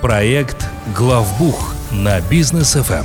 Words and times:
Проект 0.00 0.66
«Главбух» 0.96 1.74
на 1.92 2.18
бизнес 2.30 2.72
ФМ. 2.72 3.04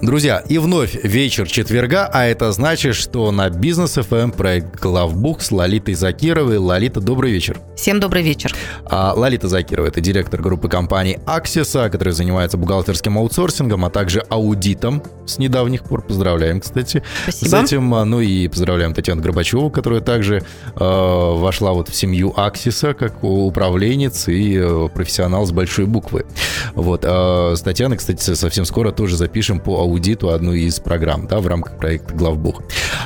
Друзья, 0.00 0.38
и 0.38 0.58
вновь 0.58 0.94
вечер 1.02 1.48
четверга, 1.48 2.06
а 2.06 2.24
это 2.24 2.52
значит, 2.52 2.94
что 2.94 3.32
на 3.32 3.50
Бизнес 3.50 3.98
FM 3.98 4.36
проект 4.36 4.78
«Главбух» 4.78 5.42
с 5.42 5.50
Лолитой 5.50 5.94
Закировой. 5.94 6.58
Лолита, 6.58 7.00
добрый 7.00 7.32
вечер. 7.32 7.60
Всем 7.78 8.00
добрый 8.00 8.24
вечер. 8.24 8.52
А, 8.86 9.14
Лолита 9.14 9.46
Закирова– 9.46 9.86
это 9.88 10.00
директор 10.00 10.42
группы 10.42 10.68
компаний 10.68 11.16
«Аксиса», 11.26 11.88
которая 11.88 12.12
занимается 12.12 12.58
бухгалтерским 12.58 13.16
аутсорсингом, 13.16 13.84
а 13.84 13.90
также 13.90 14.18
аудитом 14.28 15.00
с 15.26 15.38
недавних 15.38 15.84
пор. 15.84 16.02
Поздравляем, 16.02 16.60
кстати. 16.60 17.04
Спасибо. 17.22 17.48
С 17.48 17.54
этим, 17.54 17.94
а, 17.94 18.04
ну 18.04 18.20
и 18.20 18.48
поздравляем 18.48 18.94
Татьяну 18.94 19.22
Горбачеву, 19.22 19.70
которая 19.70 20.00
также 20.00 20.38
э, 20.38 20.42
вошла 20.74 21.72
вот 21.72 21.88
в 21.88 21.94
семью 21.94 22.34
«Аксиса» 22.36 22.94
как 22.94 23.22
управленец 23.22 24.26
и 24.26 24.58
э, 24.58 24.88
профессионал 24.92 25.46
с 25.46 25.52
большой 25.52 25.86
буквы. 25.86 26.26
Вот. 26.74 27.04
А 27.04 27.54
с 27.54 27.60
Татьяной, 27.60 27.98
кстати, 27.98 28.34
совсем 28.34 28.64
скоро 28.64 28.90
тоже 28.90 29.16
запишем 29.16 29.60
по 29.60 29.78
аудиту 29.78 30.30
одну 30.30 30.52
из 30.52 30.80
программ, 30.80 31.28
да, 31.28 31.38
в 31.38 31.46
рамках 31.46 31.78
проекта 31.78 32.12
«Главбух». 32.12 32.60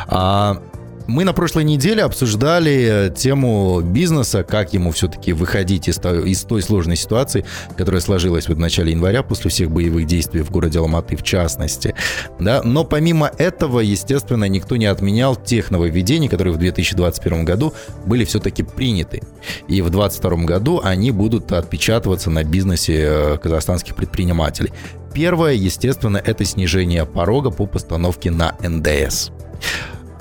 А, 0.06 0.62
мы 1.12 1.24
на 1.24 1.34
прошлой 1.34 1.64
неделе 1.64 2.04
обсуждали 2.04 3.12
тему 3.14 3.82
бизнеса, 3.82 4.42
как 4.44 4.72
ему 4.72 4.92
все-таки 4.92 5.34
выходить 5.34 5.86
из 5.86 5.98
из 5.98 6.42
той 6.44 6.62
сложной 6.62 6.96
ситуации, 6.96 7.44
которая 7.76 8.00
сложилась 8.00 8.48
вот 8.48 8.56
в 8.56 8.60
начале 8.60 8.92
января 8.92 9.22
после 9.22 9.50
всех 9.50 9.70
боевых 9.70 10.06
действий 10.06 10.40
в 10.40 10.50
городе 10.50 10.78
Алматы 10.78 11.16
в 11.16 11.22
частности. 11.22 11.94
Да? 12.40 12.62
Но 12.64 12.84
помимо 12.84 13.30
этого, 13.36 13.80
естественно, 13.80 14.46
никто 14.46 14.76
не 14.76 14.86
отменял 14.86 15.36
тех 15.36 15.70
нововведений, 15.70 16.28
которые 16.28 16.54
в 16.54 16.58
2021 16.58 17.44
году 17.44 17.74
были 18.06 18.24
все-таки 18.24 18.62
приняты. 18.62 19.20
И 19.68 19.82
в 19.82 19.90
2022 19.90 20.46
году 20.46 20.80
они 20.82 21.10
будут 21.10 21.52
отпечатываться 21.52 22.30
на 22.30 22.42
бизнесе 22.42 23.02
э, 23.04 23.36
казахстанских 23.36 23.96
предпринимателей. 23.96 24.72
Первое, 25.12 25.52
естественно, 25.52 26.16
это 26.16 26.47
снижение 26.47 27.04
порога 27.04 27.50
по 27.50 27.66
постановке 27.66 28.30
на 28.30 28.56
НДС. 28.62 29.30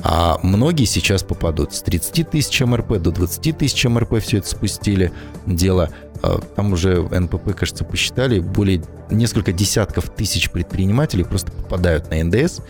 А 0.04 0.40
многие 0.42 0.86
сейчас 0.86 1.24
попадут 1.24 1.74
с 1.74 1.82
30 1.82 2.30
тысяч 2.30 2.60
МРП 2.62 2.98
до 2.98 3.12
20 3.12 3.58
тысяч 3.58 3.86
МРП 3.86 4.20
все 4.22 4.40
это 4.40 4.48
спустили. 4.48 5.12
Дело 5.46 5.90
а, 6.22 6.40
там 6.56 6.74
уже 6.74 7.02
НПП, 7.02 7.56
кажется, 7.56 7.84
посчитали, 7.84 8.40
более 8.40 8.84
несколько 9.10 9.52
десятков 9.52 10.10
тысяч 10.10 10.50
предпринимателей 10.50 11.24
просто 11.24 11.52
попадают 11.52 12.10
на 12.10 12.24
НДС. 12.24 12.62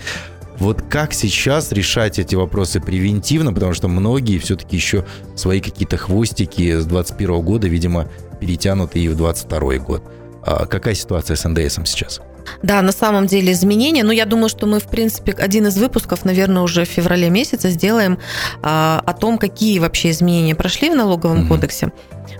Вот 0.57 0.81
как 0.89 1.13
сейчас 1.13 1.71
решать 1.71 2.19
эти 2.19 2.35
вопросы 2.35 2.79
превентивно, 2.79 3.53
потому 3.53 3.73
что 3.73 3.87
многие 3.87 4.37
все-таки 4.37 4.75
еще 4.75 5.05
свои 5.35 5.59
какие-то 5.59 5.97
хвостики 5.97 6.77
с 6.77 6.85
21 6.85 7.41
года, 7.41 7.67
видимо, 7.67 8.07
перетянуты 8.39 8.99
и 8.99 9.07
в 9.07 9.15
22 9.15 9.77
год. 9.77 10.03
А 10.43 10.65
какая 10.65 10.93
ситуация 10.93 11.35
с 11.35 11.47
НДСом 11.47 11.85
сейчас? 11.85 12.21
Да, 12.63 12.81
на 12.81 12.91
самом 12.91 13.27
деле 13.27 13.51
изменения. 13.53 14.03
Ну, 14.03 14.11
я 14.11 14.25
думаю, 14.25 14.49
что 14.49 14.67
мы, 14.67 14.79
в 14.79 14.87
принципе, 14.87 15.33
один 15.33 15.67
из 15.67 15.77
выпусков, 15.77 16.25
наверное, 16.25 16.61
уже 16.61 16.85
в 16.85 16.89
феврале 16.89 17.29
месяце 17.29 17.69
сделаем 17.69 18.19
а, 18.61 19.01
о 19.05 19.13
том, 19.13 19.37
какие 19.37 19.79
вообще 19.79 20.11
изменения 20.11 20.55
прошли 20.55 20.89
в 20.89 20.95
налоговом 20.95 21.41
угу. 21.41 21.49
кодексе. 21.49 21.91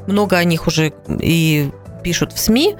Много 0.07 0.37
о 0.37 0.43
них 0.43 0.67
уже 0.67 0.93
и 1.19 1.71
пишут 2.01 2.33
в 2.33 2.39
СМИ, 2.39 2.75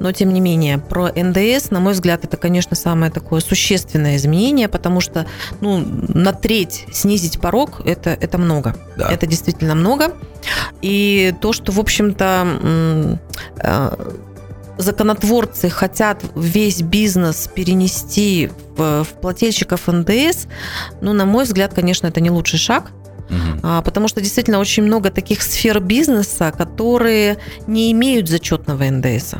но 0.00 0.12
тем 0.12 0.32
не 0.32 0.40
менее 0.40 0.78
про 0.78 1.08
НДС, 1.08 1.70
на 1.70 1.80
мой 1.80 1.92
взгляд, 1.92 2.24
это, 2.24 2.36
конечно, 2.36 2.74
самое 2.74 3.12
такое 3.12 3.40
существенное 3.40 4.16
изменение, 4.16 4.68
потому 4.68 5.00
что 5.00 5.26
ну, 5.60 5.84
на 6.08 6.32
треть 6.32 6.86
снизить 6.92 7.40
порог 7.40 7.82
это, 7.84 8.10
это 8.10 8.38
много. 8.38 8.74
Да. 8.96 9.10
Это 9.10 9.26
действительно 9.26 9.74
много. 9.74 10.14
И 10.80 11.34
то, 11.40 11.52
что, 11.52 11.72
в 11.72 11.78
общем-то, 11.78 13.18
э, 13.58 13.96
законотворцы 14.78 15.68
хотят 15.68 16.22
весь 16.34 16.82
бизнес 16.82 17.48
перенести 17.54 18.50
в, 18.76 19.04
в 19.04 19.08
плательщиков 19.20 19.86
НДС, 19.86 20.46
ну, 21.00 21.12
на 21.12 21.26
мой 21.26 21.44
взгляд, 21.44 21.74
конечно, 21.74 22.06
это 22.06 22.20
не 22.20 22.30
лучший 22.30 22.58
шаг. 22.58 22.90
Угу. 23.30 23.82
Потому 23.84 24.08
что 24.08 24.20
действительно 24.20 24.58
очень 24.58 24.82
много 24.82 25.10
таких 25.10 25.42
сфер 25.42 25.80
бизнеса, 25.80 26.52
которые 26.56 27.38
не 27.66 27.90
имеют 27.92 28.28
зачетного 28.28 28.84
НДС. 28.84 29.34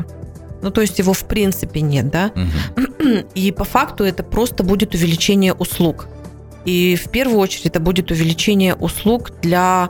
Ну, 0.61 0.71
то 0.71 0.81
есть 0.81 0.97
его 0.97 1.13
в 1.13 1.25
принципе 1.25 1.81
нет, 1.81 2.09
да? 2.09 2.31
Угу. 2.35 3.27
И 3.35 3.51
по 3.51 3.65
факту 3.65 4.03
это 4.03 4.23
просто 4.23 4.63
будет 4.63 4.95
увеличение 4.95 5.53
услуг. 5.53 6.07
И 6.65 6.95
в 6.95 7.09
первую 7.09 7.39
очередь 7.39 7.65
это 7.65 7.79
будет 7.79 8.09
увеличение 8.09 8.73
услуг 8.73 9.31
для, 9.41 9.89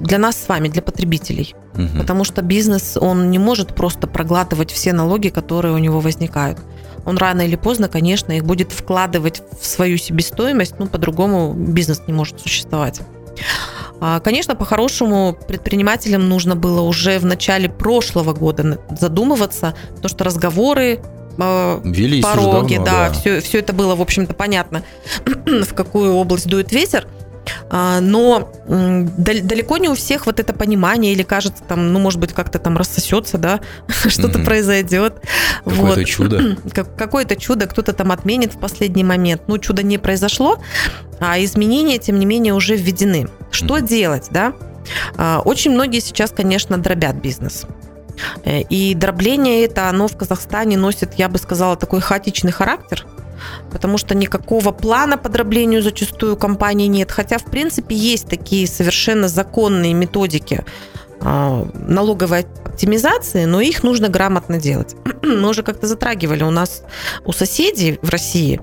для 0.00 0.18
нас 0.18 0.36
с 0.36 0.48
вами, 0.48 0.68
для 0.68 0.82
потребителей. 0.82 1.54
Угу. 1.74 1.98
Потому 1.98 2.24
что 2.24 2.42
бизнес, 2.42 2.96
он 2.96 3.30
не 3.30 3.38
может 3.38 3.74
просто 3.74 4.06
проглатывать 4.06 4.70
все 4.70 4.92
налоги, 4.92 5.28
которые 5.28 5.74
у 5.74 5.78
него 5.78 6.00
возникают. 6.00 6.58
Он 7.04 7.18
рано 7.18 7.42
или 7.42 7.56
поздно, 7.56 7.88
конечно, 7.88 8.32
их 8.32 8.44
будет 8.44 8.72
вкладывать 8.72 9.42
в 9.60 9.66
свою 9.66 9.98
себестоимость, 9.98 10.74
ну, 10.78 10.86
по-другому 10.86 11.52
бизнес 11.52 12.02
не 12.06 12.12
может 12.12 12.40
существовать. 12.40 13.00
А, 14.00 14.20
конечно, 14.20 14.54
по-хорошему 14.54 15.36
предпринимателям 15.46 16.28
нужно 16.28 16.56
было 16.56 16.80
уже 16.80 17.18
в 17.18 17.24
начале 17.24 17.68
прошлого 17.68 18.32
года 18.32 18.78
задумываться, 18.98 19.74
потому 19.88 20.08
что 20.08 20.24
разговоры 20.24 21.00
а, 21.38 21.80
Велись 21.84 22.24
пороги, 22.24 22.76
давно, 22.76 22.84
да, 22.84 23.08
да, 23.08 23.12
все, 23.12 23.40
все 23.40 23.58
это 23.58 23.72
было, 23.72 23.94
в 23.94 24.00
общем-то, 24.00 24.34
понятно, 24.34 24.82
в 25.24 25.74
какую 25.74 26.14
область 26.14 26.46
дует 26.46 26.72
ветер. 26.72 27.06
А, 27.70 28.00
но 28.00 28.50
далеко 28.66 29.78
не 29.78 29.88
у 29.88 29.94
всех 29.94 30.26
вот 30.26 30.40
это 30.40 30.52
понимание 30.52 31.12
или 31.12 31.22
кажется 31.22 31.62
там, 31.62 31.92
ну, 31.92 31.98
может 31.98 32.20
быть, 32.20 32.32
как-то 32.32 32.58
там 32.58 32.76
рассосется, 32.76 33.38
да, 33.38 33.60
что-то 33.88 34.38
mm-hmm. 34.38 34.44
произойдет. 34.44 35.14
Какое-то 35.64 36.00
вот. 36.00 36.04
чудо. 36.04 36.56
Какое-то 36.96 37.36
чудо 37.36 37.66
кто-то 37.66 37.92
там 37.92 38.12
отменит 38.12 38.54
в 38.54 38.58
последний 38.58 39.04
момент. 39.04 39.42
Ну, 39.46 39.58
чудо 39.58 39.82
не 39.82 39.98
произошло, 39.98 40.58
а 41.20 41.42
изменения, 41.42 41.98
тем 41.98 42.18
не 42.18 42.26
менее, 42.26 42.54
уже 42.54 42.76
введены. 42.76 43.28
Что 43.50 43.78
mm-hmm. 43.78 43.86
делать, 43.86 44.28
да? 44.30 44.54
А, 45.16 45.40
очень 45.44 45.72
многие 45.72 46.00
сейчас, 46.00 46.30
конечно, 46.30 46.78
дробят 46.78 47.16
бизнес. 47.16 47.66
Э, 48.44 48.60
и 48.62 48.94
дробление 48.94 49.64
это, 49.64 49.88
оно 49.88 50.08
в 50.08 50.16
Казахстане 50.16 50.76
носит, 50.76 51.14
я 51.14 51.28
бы 51.28 51.38
сказала, 51.38 51.76
такой 51.76 52.00
хаотичный 52.00 52.52
характер 52.52 53.06
потому 53.70 53.98
что 53.98 54.14
никакого 54.14 54.72
плана 54.72 55.18
по 55.18 55.28
дроблению 55.28 55.82
зачастую 55.82 56.36
компании 56.36 56.86
нет. 56.86 57.10
Хотя, 57.10 57.38
в 57.38 57.44
принципе, 57.44 57.94
есть 57.94 58.28
такие 58.28 58.66
совершенно 58.66 59.28
законные 59.28 59.94
методики 59.94 60.64
а, 61.20 61.66
налоговой 61.74 62.46
оптимизации, 62.64 63.44
но 63.44 63.60
их 63.60 63.82
нужно 63.82 64.08
грамотно 64.08 64.58
делать. 64.58 64.96
Мы 65.22 65.48
уже 65.48 65.62
как-то 65.62 65.86
затрагивали 65.86 66.42
у 66.44 66.50
нас 66.50 66.82
у 67.24 67.32
соседей 67.32 67.98
в 68.02 68.10
России, 68.10 68.60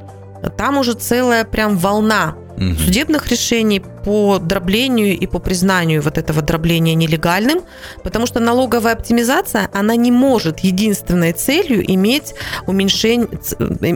там 0.57 0.77
уже 0.77 0.93
целая 0.93 1.45
прям 1.45 1.77
волна 1.77 2.35
угу. 2.61 2.75
судебных 2.75 3.27
решений 3.27 3.79
по 3.79 4.39
дроблению 4.39 5.17
и 5.17 5.27
по 5.27 5.39
признанию 5.39 6.01
вот 6.01 6.17
этого 6.17 6.41
дробления 6.41 6.95
нелегальным, 6.95 7.61
потому 8.03 8.25
что 8.27 8.39
налоговая 8.39 8.93
оптимизация, 8.93 9.69
она 9.73 9.95
не 9.95 10.11
может 10.11 10.59
единственной 10.59 11.33
целью 11.33 11.83
иметь 11.93 12.33
уменьшение, 12.67 13.27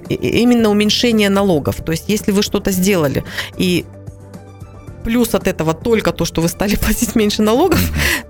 именно 0.09 0.69
уменьшение 0.69 1.29
налогов. 1.29 1.77
То 1.85 1.91
есть 1.91 2.05
если 2.07 2.31
вы 2.31 2.41
что-то 2.41 2.71
сделали 2.71 3.23
и 3.57 3.85
плюс 5.05 5.35
от 5.35 5.47
этого 5.47 5.73
только 5.73 6.11
то, 6.11 6.25
что 6.25 6.41
вы 6.41 6.49
стали 6.49 6.75
платить 6.83 7.15
меньше 7.15 7.43
налогов, 7.43 7.79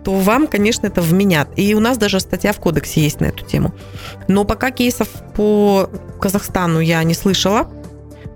то 0.03 0.13
вам, 0.13 0.47
конечно, 0.47 0.85
это 0.87 1.01
вменят. 1.01 1.47
И 1.55 1.73
у 1.73 1.79
нас 1.79 1.97
даже 1.97 2.19
статья 2.19 2.51
в 2.51 2.59
кодексе 2.59 3.01
есть 3.01 3.21
на 3.21 3.25
эту 3.25 3.45
тему. 3.45 3.73
Но 4.27 4.43
пока 4.43 4.71
кейсов 4.71 5.07
по 5.35 5.89
Казахстану 6.19 6.81
я 6.81 7.01
не 7.03 7.13
слышала. 7.13 7.69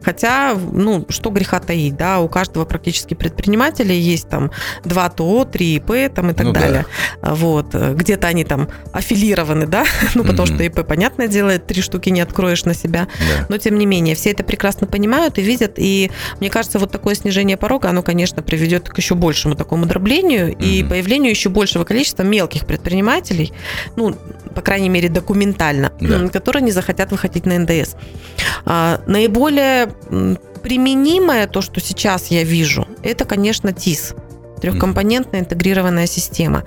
Хотя, 0.04 0.56
ну, 0.56 1.06
что 1.10 1.30
греха 1.30 1.60
таить, 1.60 1.96
да, 1.96 2.20
у 2.20 2.30
каждого 2.30 2.66
практически 2.66 3.14
предпринимателя 3.14 3.94
есть 3.94 4.30
там 4.30 4.52
2 4.86 5.10
ТО, 5.10 5.46
3 5.46 5.76
ИП 5.76 6.14
там 6.14 6.32
и 6.32 6.34
так 6.34 6.48
ну, 6.48 6.54
далее. 6.54 6.86
Да. 7.22 7.36
Вот, 7.36 7.74
где-то 7.74 8.28
они 8.28 8.44
там 8.44 8.70
аффилированы, 8.94 9.68
да, 9.68 9.86
ну, 10.16 10.24
потому 10.24 10.48
mm-hmm. 10.48 10.56
что 10.56 10.64
ИП, 10.64 10.88
понятное 10.88 11.28
дело, 11.28 11.58
три 11.60 11.82
штуки 11.82 12.10
не 12.10 12.22
откроешь 12.22 12.66
на 12.66 12.74
себя, 12.74 13.08
да. 13.20 13.46
но 13.50 13.58
тем 13.58 13.78
не 13.78 13.86
менее, 13.86 14.16
все 14.16 14.32
это 14.32 14.44
прекрасно 14.44 14.88
понимают 14.88 15.38
и 15.38 15.42
видят, 15.42 15.74
и 15.78 16.12
мне 16.40 16.50
кажется, 16.50 16.80
вот 16.80 16.92
такое 16.92 17.16
снижение 17.16 17.58
порога, 17.58 17.90
оно, 17.90 18.04
конечно, 18.04 18.42
приведет 18.42 18.90
к 18.90 18.98
еще 18.98 19.16
большему 19.16 19.56
такому 19.56 19.86
дроблению 19.86 20.50
mm-hmm. 20.50 20.64
и 20.64 20.84
появлению 20.84 21.32
еще 21.32 21.50
большего 21.50 21.84
количества 21.84 22.24
мелких 22.24 22.66
предпринимателей, 22.66 23.54
ну, 23.96 24.16
по 24.56 24.62
крайней 24.62 24.90
мере, 24.90 25.10
документально, 25.10 25.92
да. 26.00 26.28
которые 26.30 26.64
не 26.64 26.72
захотят 26.72 27.12
выходить 27.12 27.46
на 27.46 27.60
НДС. 27.60 27.96
А, 28.66 29.02
наиболее 29.08 29.89
применимое, 30.64 31.48
то, 31.48 31.62
что 31.62 31.80
сейчас 31.80 32.28
я 32.28 32.44
вижу, 32.44 32.88
это, 33.04 33.26
конечно, 33.26 33.72
ТИС 33.72 34.16
трехкомпонентная 34.60 35.40
интегрированная 35.42 36.08
система. 36.08 36.64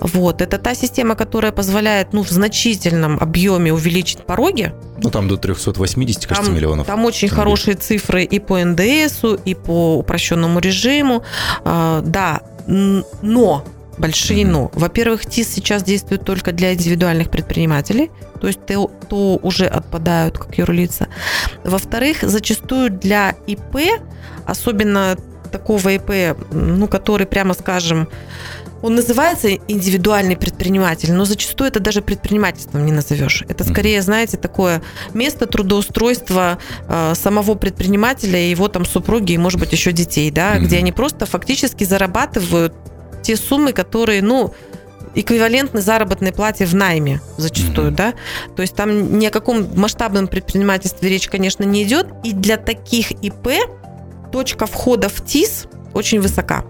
Вот. 0.00 0.40
Это 0.40 0.58
та 0.58 0.74
система, 0.74 1.14
которая 1.14 1.52
позволяет 1.52 2.12
ну, 2.12 2.22
в 2.22 2.30
значительном 2.30 3.18
объеме 3.18 3.72
увеличить 3.72 4.24
пороги. 4.24 4.72
Ну, 5.02 5.10
там 5.10 5.28
до 5.28 5.36
380, 5.36 6.26
кажется, 6.26 6.46
там, 6.46 6.54
миллионов. 6.54 6.86
Там 6.86 7.04
очень 7.04 7.28
тенге. 7.28 7.42
хорошие 7.42 7.74
цифры 7.74 8.24
и 8.24 8.38
по 8.38 8.64
НДСу, 8.64 9.34
и 9.34 9.54
по 9.54 9.98
упрощенному 9.98 10.60
режиму. 10.60 11.24
А, 11.64 12.00
да, 12.02 12.42
но 12.66 13.64
большие 13.98 14.46
но. 14.46 14.70
Во-первых, 14.74 15.26
ТИС 15.26 15.48
сейчас 15.48 15.82
действует 15.82 16.24
только 16.24 16.52
для 16.52 16.74
индивидуальных 16.74 17.30
предпринимателей, 17.30 18.10
то 18.40 18.46
есть 18.46 18.64
то, 18.66 18.90
то 19.08 19.36
уже 19.42 19.66
отпадают 19.66 20.38
как 20.38 20.56
юрлица. 20.58 21.08
Во-вторых, 21.64 22.18
зачастую 22.22 22.90
для 22.90 23.34
ИП, 23.46 23.76
особенно 24.46 25.16
такого 25.52 25.90
ИП, 25.94 26.36
ну, 26.52 26.88
который, 26.88 27.26
прямо 27.26 27.54
скажем, 27.54 28.08
он 28.82 28.96
называется 28.96 29.48
индивидуальный 29.48 30.36
предприниматель, 30.36 31.10
но 31.14 31.24
зачастую 31.24 31.68
это 31.68 31.80
даже 31.80 32.02
предпринимательством 32.02 32.84
не 32.84 32.92
назовешь. 32.92 33.42
Это 33.48 33.64
скорее, 33.64 34.02
знаете, 34.02 34.36
такое 34.36 34.82
место 35.14 35.46
трудоустройства 35.46 36.58
э, 36.86 37.14
самого 37.14 37.54
предпринимателя 37.54 38.38
и 38.38 38.50
его 38.50 38.68
там 38.68 38.84
супруги 38.84 39.32
и, 39.32 39.38
может 39.38 39.58
быть, 39.58 39.72
еще 39.72 39.92
детей, 39.92 40.30
да, 40.30 40.54
Мгм. 40.56 40.64
где 40.64 40.78
они 40.78 40.92
просто 40.92 41.24
фактически 41.24 41.84
зарабатывают 41.84 42.74
те 43.24 43.36
суммы, 43.36 43.72
которые, 43.72 44.22
ну, 44.22 44.54
эквивалентны 45.16 45.80
заработной 45.80 46.32
плате 46.32 46.66
в 46.66 46.74
найме 46.74 47.20
зачастую, 47.36 47.88
Мгм. 47.88 47.96
да. 47.96 48.14
То 48.56 48.62
есть 48.62 48.74
там 48.74 49.18
ни 49.18 49.26
о 49.26 49.30
каком 49.30 49.66
масштабном 49.76 50.26
предпринимательстве 50.26 51.08
речь, 51.08 51.28
конечно, 51.28 51.64
не 51.64 51.82
идет. 51.84 52.08
И 52.24 52.32
для 52.32 52.56
таких 52.56 53.10
ИП 53.12 53.48
точка 54.32 54.66
входа 54.66 55.08
в 55.08 55.24
ТИС 55.24 55.66
очень 55.92 56.20
высока. 56.20 56.64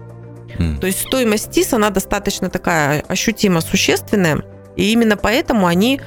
М. 0.59 0.77
То 0.79 0.87
есть 0.87 1.01
стоимость 1.01 1.51
ТИС, 1.51 1.73
она 1.73 1.89
достаточно 1.89 2.49
такая 2.49 3.03
ощутимо 3.07 3.61
существенная, 3.61 4.43
и 4.75 4.91
именно 4.91 5.17
поэтому 5.17 5.65
они 5.65 5.99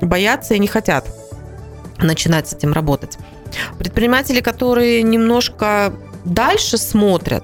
боятся 0.00 0.54
и 0.54 0.58
не 0.58 0.68
хотят 0.68 1.04
начинать 1.98 2.48
с 2.48 2.52
этим 2.54 2.72
работать. 2.72 3.18
Предприниматели, 3.78 4.40
которые 4.40 5.02
немножко 5.02 5.92
дальше 6.24 6.78
смотрят 6.78 7.42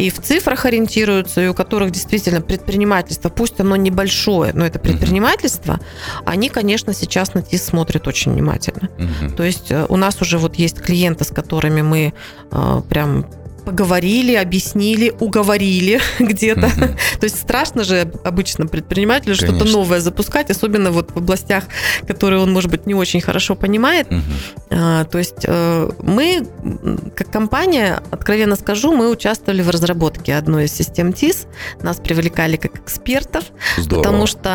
и 0.00 0.10
в 0.10 0.20
цифрах 0.20 0.64
ориентируются, 0.64 1.42
и 1.42 1.48
у 1.48 1.54
которых 1.54 1.90
действительно 1.90 2.40
предпринимательство, 2.40 3.28
пусть 3.28 3.60
оно 3.60 3.76
небольшое, 3.76 4.52
но 4.54 4.64
это 4.64 4.78
предпринимательство, 4.78 5.78
они, 6.24 6.48
конечно, 6.48 6.94
сейчас 6.94 7.34
на 7.34 7.42
ТИС 7.42 7.64
смотрят 7.64 8.08
очень 8.08 8.32
внимательно. 8.32 8.88
Мгм. 8.98 9.36
То 9.36 9.42
есть 9.42 9.70
э, 9.70 9.86
у 9.88 9.96
нас 9.96 10.22
уже 10.22 10.38
вот 10.38 10.56
есть 10.56 10.80
клиенты, 10.80 11.24
с 11.24 11.28
которыми 11.28 11.82
мы 11.82 12.14
э, 12.50 12.82
прям 12.88 13.26
поговорили, 13.70 14.34
объяснили, 14.34 15.12
уговорили 15.20 16.00
где-то. 16.18 16.68
То 17.20 17.24
есть 17.24 17.38
страшно 17.38 17.84
же 17.84 18.12
обычно 18.24 18.66
предпринимателю 18.66 19.34
что-то 19.34 19.64
новое 19.64 20.00
запускать, 20.00 20.50
особенно 20.50 20.90
вот 20.90 21.12
в 21.12 21.16
областях, 21.18 21.64
которые 22.06 22.40
он, 22.40 22.52
может 22.52 22.70
быть, 22.70 22.86
не 22.86 22.94
очень 22.94 23.20
хорошо 23.20 23.54
понимает. 23.54 24.08
А, 24.70 25.04
То 25.04 25.18
есть 25.18 25.44
э, 25.44 25.90
мы, 26.02 26.46
как 27.14 27.30
компания, 27.30 28.02
откровенно 28.10 28.56
скажу, 28.56 28.92
мы 28.92 29.10
участвовали 29.10 29.62
в 29.62 29.70
разработке 29.70 30.34
одной 30.34 30.64
из 30.64 30.72
систем 30.72 31.12
ТИС. 31.12 31.46
Нас 31.82 31.98
привлекали 31.98 32.56
как 32.56 32.78
экспертов, 32.78 33.44
Здорово. 33.76 34.02
потому 34.02 34.26
что 34.26 34.48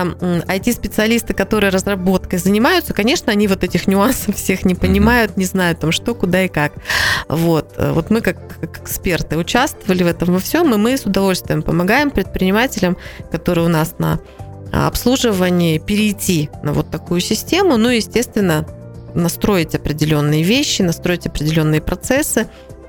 IT-специалисты, 0.48 1.34
которые 1.34 1.70
разработкой 1.70 2.40
занимаются, 2.40 2.94
конечно, 2.94 3.32
они 3.32 3.48
вот 3.48 3.64
этих 3.64 3.88
нюансов 3.88 4.36
всех 4.36 4.66
не 4.66 4.76
понимают, 4.76 5.38
не 5.38 5.46
знают 5.46 5.80
там 5.80 5.92
что, 5.92 6.16
куда 6.16 6.44
и 6.44 6.48
как. 6.48 6.74
Вот, 7.30 7.76
Э, 7.78 7.92
вот 7.92 8.10
мы 8.10 8.22
как, 8.22 8.38
как 8.60 8.88
эксперты 9.06 9.38
участвовали 9.38 10.04
в 10.04 10.08
этом 10.08 10.34
во 10.34 10.40
всем, 10.40 10.74
и 10.74 10.78
мы 10.78 10.98
с 10.98 11.06
удовольствием 11.06 11.62
помогаем 11.62 12.10
предпринимателям, 12.10 12.98
которые 13.32 13.66
у 13.66 13.70
нас 13.70 13.96
на 14.00 14.20
а, 14.72 14.88
обслуживании, 14.88 15.78
перейти 15.78 16.50
на 16.64 16.74
вот 16.74 16.90
такую 16.90 17.22
систему, 17.22 17.78
ну, 17.78 17.90
и, 17.90 17.98
естественно, 17.98 18.66
настроить 19.14 19.76
определенные 19.76 20.42
вещи, 20.42 20.82
настроить 20.82 21.28
определенные 21.28 21.82
процессы 21.82 22.48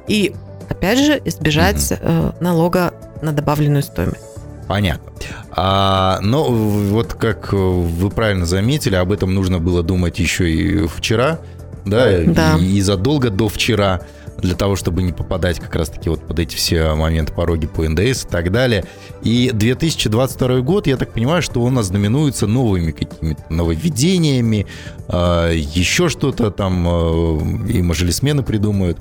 и, 0.08 0.34
опять 0.70 0.98
же, 0.98 1.20
избежать 1.24 1.92
э, 1.92 2.32
налога 2.40 2.94
на 3.22 3.32
добавленную 3.32 3.82
стоимость. 3.82 4.24
Понятно. 4.66 5.12
А, 5.50 6.18
но 6.22 6.44
вот 6.44 7.12
как 7.14 7.52
вы 7.52 8.10
правильно 8.10 8.46
заметили, 8.46 8.96
об 8.96 9.12
этом 9.12 9.34
нужно 9.34 9.58
было 9.58 9.82
думать 9.82 10.18
еще 10.18 10.50
и 10.50 10.86
вчера, 10.88 11.38
да, 11.84 12.18
Да. 12.26 12.56
И, 12.58 12.78
и 12.78 12.80
задолго 12.80 13.30
до 13.30 13.48
вчера, 13.48 14.00
для 14.38 14.54
того, 14.54 14.76
чтобы 14.76 15.02
не 15.02 15.12
попадать 15.12 15.58
как 15.60 15.74
раз-таки 15.74 16.08
вот 16.08 16.26
под 16.26 16.38
эти 16.38 16.54
все 16.56 16.94
моменты 16.94 17.32
пороги 17.32 17.66
по 17.66 17.86
ндс 17.88 18.24
и 18.24 18.28
так 18.28 18.52
далее. 18.52 18.84
И 19.22 19.50
2022 19.52 20.60
год, 20.60 20.86
я 20.86 20.96
так 20.96 21.12
понимаю, 21.12 21.42
что 21.42 21.62
он 21.62 21.78
ознаменуется 21.78 22.46
новыми 22.46 22.92
какими-то 22.92 23.42
нововведениями, 23.48 24.66
а, 25.08 25.50
еще 25.50 26.08
что-то 26.08 26.50
там 26.50 26.86
а, 26.86 27.38
и 27.68 27.82
мажилисмены 27.82 28.42
придумают 28.42 28.98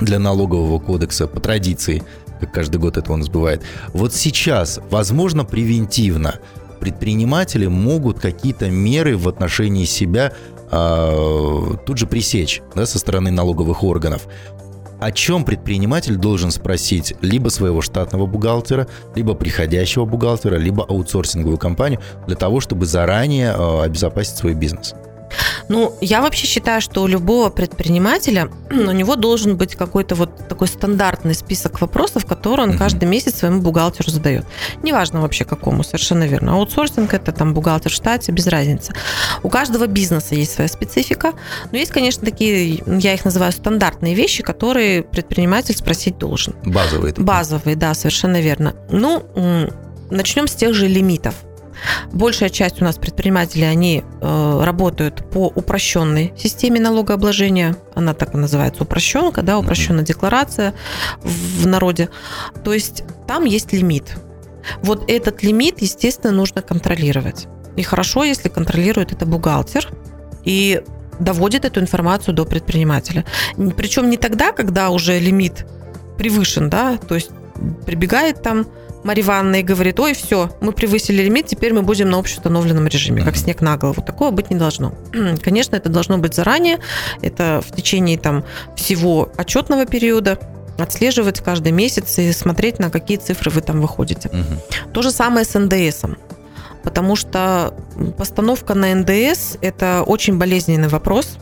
для 0.00 0.18
налогового 0.18 0.78
кодекса 0.78 1.26
по 1.26 1.40
традиции, 1.40 2.02
как 2.40 2.52
каждый 2.52 2.76
год 2.76 2.96
это 2.96 3.12
у 3.12 3.16
нас 3.16 3.28
бывает. 3.28 3.62
Вот 3.92 4.14
сейчас, 4.14 4.80
возможно, 4.90 5.44
превентивно 5.44 6.36
предприниматели 6.78 7.66
могут 7.66 8.20
какие-то 8.20 8.70
меры 8.70 9.16
в 9.16 9.28
отношении 9.28 9.84
себя 9.84 10.32
а, 10.70 11.76
тут 11.86 11.98
же 11.98 12.06
пресечь 12.06 12.62
да, 12.74 12.86
со 12.86 12.98
стороны 12.98 13.30
налоговых 13.30 13.82
органов. 13.82 14.26
О 15.00 15.12
чем 15.12 15.44
предприниматель 15.44 16.16
должен 16.16 16.50
спросить 16.50 17.14
либо 17.20 17.50
своего 17.50 17.80
штатного 17.82 18.26
бухгалтера, 18.26 18.88
либо 19.14 19.34
приходящего 19.34 20.04
бухгалтера, 20.04 20.56
либо 20.56 20.84
аутсорсинговую 20.84 21.56
компанию 21.56 22.00
для 22.26 22.34
того, 22.34 22.60
чтобы 22.60 22.86
заранее 22.86 23.52
а, 23.52 23.82
обезопасить 23.84 24.36
свой 24.36 24.54
бизнес? 24.54 24.94
Ну, 25.68 25.96
я 26.00 26.22
вообще 26.22 26.46
считаю, 26.46 26.80
что 26.80 27.02
у 27.02 27.06
любого 27.06 27.50
предпринимателя 27.50 28.50
у 28.70 28.90
него 28.90 29.16
должен 29.16 29.56
быть 29.56 29.74
какой-то 29.74 30.14
вот 30.14 30.48
такой 30.48 30.68
стандартный 30.68 31.34
список 31.34 31.80
вопросов, 31.80 32.26
которые 32.26 32.68
он 32.68 32.78
каждый 32.78 33.04
месяц 33.04 33.36
своему 33.36 33.60
бухгалтеру 33.60 34.10
задает. 34.10 34.46
Неважно 34.82 35.20
вообще 35.20 35.44
какому, 35.44 35.84
совершенно 35.84 36.24
верно. 36.24 36.54
Аутсорсинг 36.54 37.12
это 37.12 37.32
там 37.32 37.54
бухгалтер 37.54 37.92
в 37.92 37.94
штате, 37.94 38.32
без 38.32 38.46
разницы. 38.46 38.92
У 39.42 39.48
каждого 39.48 39.86
бизнеса 39.86 40.34
есть 40.34 40.52
своя 40.52 40.68
специфика, 40.68 41.32
но 41.70 41.78
есть, 41.78 41.92
конечно, 41.92 42.24
такие, 42.24 42.82
я 42.86 43.14
их 43.14 43.24
называю 43.24 43.52
стандартные 43.52 44.14
вещи, 44.14 44.42
которые 44.42 45.02
предприниматель 45.02 45.76
спросить 45.76 46.18
должен. 46.18 46.54
Базовые. 46.64 47.12
такие. 47.12 47.26
Базовые, 47.26 47.76
да, 47.76 47.94
совершенно 47.94 48.40
верно. 48.40 48.74
Ну, 48.90 49.24
начнем 50.10 50.46
с 50.46 50.54
тех 50.54 50.74
же 50.74 50.86
лимитов. 50.86 51.34
Большая 52.12 52.48
часть 52.48 52.80
у 52.80 52.84
нас 52.84 52.96
предпринимателей, 52.96 53.66
они 53.66 54.02
э, 54.20 54.60
работают 54.64 55.28
по 55.30 55.46
упрощенной 55.46 56.32
системе 56.36 56.80
налогообложения. 56.80 57.76
Она 57.94 58.14
так 58.14 58.34
и 58.34 58.36
называется, 58.36 58.84
упрощенка, 58.84 59.42
да, 59.42 59.58
упрощенная 59.58 60.04
декларация 60.04 60.74
в 61.22 61.58
в 61.58 61.66
народе. 61.66 62.08
То 62.64 62.72
есть 62.72 63.04
там 63.26 63.44
есть 63.44 63.72
лимит. 63.72 64.16
Вот 64.82 65.10
этот 65.10 65.42
лимит, 65.42 65.80
естественно, 65.82 66.32
нужно 66.32 66.62
контролировать. 66.62 67.46
И 67.76 67.82
хорошо, 67.82 68.24
если 68.24 68.48
контролирует 68.48 69.12
это 69.12 69.26
бухгалтер 69.26 69.88
и 70.44 70.82
доводит 71.20 71.64
эту 71.64 71.80
информацию 71.80 72.34
до 72.34 72.44
предпринимателя. 72.44 73.24
Причем 73.76 74.08
не 74.10 74.16
тогда, 74.16 74.52
когда 74.52 74.90
уже 74.90 75.18
лимит 75.18 75.66
превышен, 76.16 76.68
да, 76.70 76.96
то 76.96 77.14
есть 77.14 77.30
прибегает 77.86 78.42
там 78.42 78.66
Марья 79.04 79.22
Ивановна 79.22 79.56
и 79.56 79.62
говорит, 79.62 80.00
ой, 80.00 80.14
все, 80.14 80.50
мы 80.60 80.72
превысили 80.72 81.22
лимит, 81.22 81.46
теперь 81.46 81.72
мы 81.72 81.82
будем 81.82 82.10
на 82.10 82.18
общеустановленном 82.18 82.86
режиме, 82.88 83.22
как 83.22 83.36
снег 83.36 83.60
на 83.60 83.76
голову. 83.76 84.02
Такого 84.02 84.30
быть 84.30 84.50
не 84.50 84.56
должно. 84.56 84.92
Конечно, 85.42 85.76
это 85.76 85.88
должно 85.88 86.18
быть 86.18 86.34
заранее, 86.34 86.78
это 87.22 87.62
в 87.66 87.74
течение 87.74 88.18
там 88.18 88.44
всего 88.76 89.30
отчетного 89.36 89.86
периода, 89.86 90.38
отслеживать 90.78 91.40
каждый 91.40 91.72
месяц 91.72 92.18
и 92.18 92.32
смотреть, 92.32 92.78
на 92.78 92.90
какие 92.90 93.16
цифры 93.16 93.50
вы 93.50 93.60
там 93.60 93.80
выходите. 93.80 94.30
Мгм. 94.32 94.60
То 94.92 95.02
же 95.02 95.10
самое 95.10 95.44
с 95.44 95.58
НДСом. 95.58 96.16
Потому 96.82 97.16
что 97.16 97.74
постановка 98.16 98.74
на 98.74 98.94
НДС– 98.94 99.56
это 99.60 100.04
очень 100.06 100.38
болезненный 100.38 100.88
вопрос. 100.88 101.38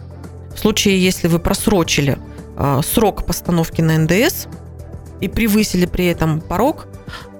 В 0.54 0.58
случае, 0.58 1.02
если 1.02 1.28
вы 1.28 1.38
просрочили 1.38 2.18
э, 2.56 2.80
срок 2.82 3.26
постановки 3.26 3.82
на 3.82 3.98
НДС 3.98 4.46
и 5.20 5.28
превысили 5.28 5.86
при 5.86 6.06
этом 6.06 6.40
порог, 6.40 6.86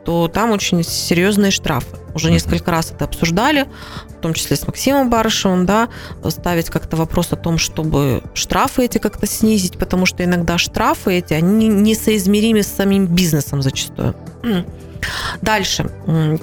то 0.04 0.28
там 0.28 0.52
очень 0.52 0.85
серьезные 0.85 1.50
штрафы. 1.50 1.97
Уже 2.14 2.30
несколько 2.30 2.71
раз 2.71 2.92
это 2.92 3.04
обсуждали, 3.04 3.66
в 4.09 4.23
том 4.23 4.33
числе 4.35 4.56
с 4.56 4.66
Максимом 4.66 5.11
Барышевым, 5.11 5.66
да, 5.66 5.88
ставить 6.28 6.71
как-то 6.71 6.97
вопрос 6.97 7.33
о 7.33 7.37
том, 7.37 7.59
чтобы 7.59 8.23
штрафы 8.33 8.85
эти 8.85 8.99
как-то 8.99 9.26
снизить, 9.26 9.76
потому 9.76 10.06
что 10.06 10.25
иногда 10.25 10.59
штрафы 10.59 11.18
эти, 11.18 11.35
они 11.35 11.68
несоизмеримы 11.68 12.62
с 12.62 12.68
самим 12.68 13.06
бизнесом 13.06 13.62
зачастую. 13.62 14.14
Дальше. 15.42 15.90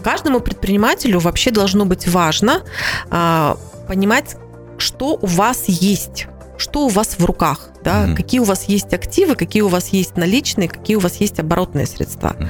Каждому 0.04 0.42
предпринимателю 0.42 1.20
вообще 1.20 1.50
должно 1.52 1.86
быть 1.86 2.08
важно 2.08 2.62
а, 3.10 3.58
понимать, 3.88 4.36
что 4.78 5.18
у 5.22 5.26
вас 5.26 5.64
есть, 5.68 6.28
что 6.58 6.86
у 6.86 6.90
вас 6.90 7.16
в 7.18 7.26
руках, 7.26 7.70
да, 7.84 8.02
Мгм. 8.08 8.16
какие 8.16 8.40
у 8.40 8.44
вас 8.44 8.66
есть 8.66 8.94
активы, 8.94 9.36
какие 9.36 9.62
у 9.64 9.68
вас 9.68 9.90
есть 9.90 10.18
наличные, 10.18 10.70
какие 10.70 10.96
у 10.96 11.00
вас 11.00 11.18
есть 11.18 11.40
оборотные 11.40 11.86
средства. 11.86 12.36
Мгм. 12.40 12.50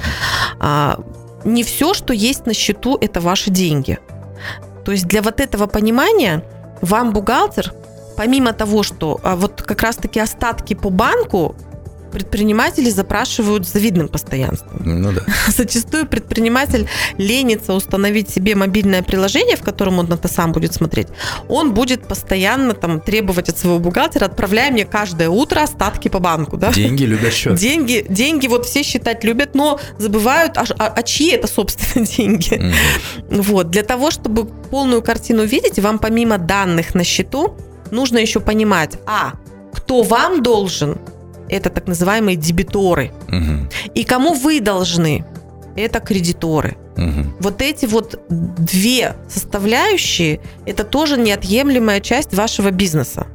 А, 0.59 0.99
не 1.43 1.63
все, 1.63 1.93
что 1.93 2.13
есть 2.13 2.45
на 2.45 2.53
счету, 2.53 2.97
это 2.99 3.21
ваши 3.21 3.49
деньги. 3.49 3.99
То 4.85 4.91
есть 4.91 5.07
для 5.07 5.21
вот 5.21 5.39
этого 5.39 5.67
понимания 5.67 6.43
вам 6.81 7.13
бухгалтер, 7.13 7.73
помимо 8.17 8.53
того, 8.53 8.83
что 8.83 9.19
а, 9.23 9.35
вот 9.35 9.61
как 9.61 9.81
раз-таки 9.81 10.19
остатки 10.19 10.73
по 10.73 10.89
банку 10.89 11.55
предприниматели 12.13 12.89
запрашивают 12.91 13.67
с 13.67 13.73
завидным 13.73 14.07
постоянством. 14.07 14.81
Ну 14.85 15.11
да. 15.11 15.21
Зачастую 15.47 16.05
предприниматель 16.05 16.87
ленится 17.17 17.73
установить 17.73 18.29
себе 18.29 18.55
мобильное 18.55 19.01
приложение, 19.01 19.57
в 19.57 19.63
котором 19.63 19.97
он 19.97 20.11
это 20.11 20.27
сам 20.27 20.51
будет 20.51 20.73
смотреть. 20.73 21.07
Он 21.49 21.73
будет 21.73 22.07
постоянно 22.07 22.73
там 22.73 23.01
требовать 23.01 23.49
от 23.49 23.57
своего 23.57 23.79
бухгалтера, 23.79 24.25
отправляй 24.25 24.69
мне 24.69 24.85
каждое 24.85 25.29
утро 25.29 25.61
остатки 25.61 26.07
по 26.07 26.19
банку. 26.19 26.55
Да? 26.55 26.71
Деньги 26.71 27.03
любят 27.03 27.33
счет. 27.33 27.55
Деньги, 27.55 28.05
деньги 28.07 28.47
вот 28.47 28.67
все 28.67 28.83
считать 28.83 29.23
любят, 29.23 29.55
но 29.55 29.79
забывают, 29.97 30.57
а, 30.57 30.65
а, 30.77 30.93
а 30.95 31.03
чьи 31.03 31.31
это, 31.31 31.47
собственно, 31.47 32.05
деньги. 32.17 32.53
Mm. 32.53 32.73
Вот. 33.41 33.71
Для 33.71 33.83
того, 33.83 34.11
чтобы 34.11 34.45
полную 34.45 35.01
картину 35.01 35.45
видеть, 35.45 35.79
вам 35.79 35.97
помимо 35.97 36.37
данных 36.37 36.93
на 36.93 37.03
счету, 37.03 37.57
нужно 37.89 38.19
еще 38.19 38.39
понимать, 38.39 38.97
а, 39.07 39.33
кто 39.73 40.03
вам 40.03 40.43
должен, 40.43 40.99
это 41.53 41.69
так 41.69 41.87
называемые 41.87 42.35
дебиторы. 42.35 43.11
Угу. 43.27 43.69
И 43.95 44.03
кому 44.03 44.33
вы 44.33 44.59
должны, 44.59 45.25
это 45.75 45.99
кредиторы. 45.99 46.77
Угу. 46.97 47.35
Вот 47.39 47.61
эти 47.61 47.85
вот 47.85 48.19
две 48.29 49.15
составляющие, 49.27 50.39
это 50.65 50.83
тоже 50.83 51.17
неотъемлемая 51.17 51.99
часть 51.99 52.33
вашего 52.33 52.71
бизнеса. 52.71 53.27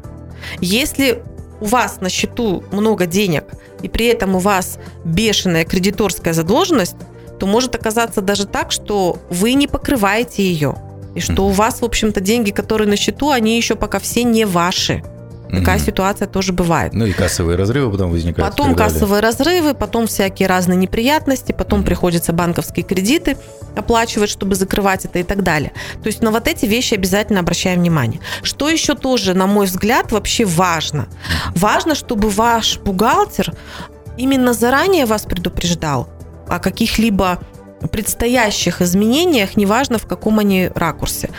Если 0.60 1.22
у 1.60 1.64
вас 1.64 2.00
на 2.00 2.08
счету 2.08 2.62
много 2.72 3.06
денег, 3.06 3.44
и 3.82 3.88
при 3.88 4.06
этом 4.06 4.37
у 4.37 4.38
вас 4.38 4.78
бешеная 5.04 5.64
кредиторская 5.64 6.32
задолженность, 6.32 6.96
то 7.38 7.46
может 7.46 7.75
оказаться 7.75 8.20
даже 8.20 8.46
так, 8.46 8.72
что 8.72 9.18
вы 9.30 9.54
не 9.54 9.66
покрываете 9.68 10.42
ее. 10.42 10.76
И 11.14 11.20
что 11.20 11.46
у 11.46 11.50
вас, 11.50 11.80
в 11.80 11.84
общем-то, 11.84 12.20
деньги, 12.20 12.50
которые 12.50 12.88
на 12.88 12.96
счету, 12.96 13.30
они 13.30 13.56
еще 13.56 13.75
пока 13.75 13.98
все 13.98 14.25
не 14.25 14.44
ваши. 14.44 15.02
Такая 15.50 15.78
mm 15.78 15.87
ситуация 15.87 16.28
тоже 16.28 16.52
бывает. 16.52 16.93
Ну 16.93 17.07
и 17.07 17.12
кассовые 17.12 17.57
разрывы 17.57 17.90
потом 17.90 18.11
возникают. 18.11 18.50
Потом 18.50 18.75
кассовые 18.75 19.21
разрывы, 19.21 19.75
потом 19.75 20.07
всякие 20.07 20.49
разные 20.49 20.76
неприятности, 20.76 21.52
потом 21.52 21.81
mm 21.81 21.85
приходится 21.85 22.33
банковские 22.33 22.85
кредиты 22.85 23.37
оплачивать, 23.75 24.28
чтобы 24.31 24.57
закрывать 24.57 25.05
это 25.05 25.19
и 25.21 25.23
так 25.23 25.43
далее. 25.43 25.73
То 26.02 26.09
есть 26.09 26.23
на 26.23 26.31
вот 26.31 26.49
эти 26.49 26.67
вещи 26.67 26.95
обязательно 26.95 27.40
обращаем 27.40 27.81
внимание. 27.81 28.21
Что 28.43 28.69
еще 28.69 28.95
тоже, 28.95 29.35
на 29.35 29.47
мой 29.47 29.67
взгляд, 29.67 30.12
вообще 30.12 30.45
важно? 30.45 31.09
Важно, 31.55 31.95
чтобы 31.95 32.28
ваш 32.28 32.78
бухгалтер 32.78 33.55
именно 34.17 34.52
заранее 34.52 35.07
вас 35.07 35.23
предупреждал 35.23 36.09
о 36.49 36.59
каких-либо 36.59 37.38
предстоящих 37.92 38.82
изменениях, 38.82 39.56
неважно 39.56 39.99
в 39.99 40.06
каком 40.06 40.38
они 40.38 40.70
ракурсе. 40.75 41.30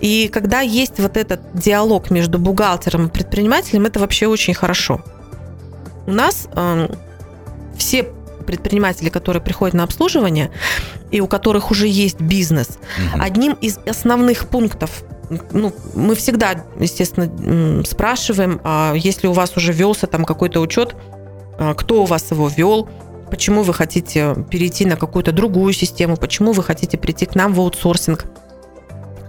И 0.00 0.28
когда 0.28 0.60
есть 0.60 0.98
вот 0.98 1.16
этот 1.16 1.40
диалог 1.54 2.10
между 2.10 2.38
бухгалтером 2.38 3.06
и 3.06 3.10
предпринимателем, 3.10 3.86
это 3.86 4.00
вообще 4.00 4.26
очень 4.26 4.54
хорошо. 4.54 5.02
У 6.06 6.12
нас 6.12 6.48
э, 6.54 6.88
все 7.76 8.08
предприниматели, 8.46 9.08
которые 9.08 9.42
приходят 9.42 9.74
на 9.74 9.84
обслуживание 9.84 10.50
и 11.10 11.20
у 11.20 11.26
которых 11.26 11.70
уже 11.70 11.86
есть 11.86 12.20
бизнес, 12.20 12.68
угу. 12.68 13.22
одним 13.22 13.52
из 13.54 13.78
основных 13.86 14.48
пунктов 14.48 15.04
ну, 15.50 15.72
мы 15.94 16.14
всегда, 16.14 16.64
естественно, 16.78 17.84
спрашиваем, 17.84 18.60
а 18.64 18.92
если 18.94 19.28
у 19.28 19.32
вас 19.32 19.56
уже 19.56 19.72
велся 19.72 20.06
там 20.06 20.24
какой-то 20.26 20.60
учет, 20.60 20.94
а, 21.58 21.74
кто 21.74 22.02
у 22.02 22.06
вас 22.06 22.30
его 22.30 22.48
вел, 22.48 22.88
почему 23.32 23.62
вы 23.62 23.72
хотите 23.72 24.36
перейти 24.50 24.84
на 24.84 24.96
какую-то 24.96 25.32
другую 25.32 25.72
систему, 25.72 26.18
почему 26.18 26.52
вы 26.52 26.62
хотите 26.62 26.98
прийти 26.98 27.24
к 27.24 27.34
нам 27.34 27.54
в 27.54 27.60
аутсорсинг. 27.60 28.26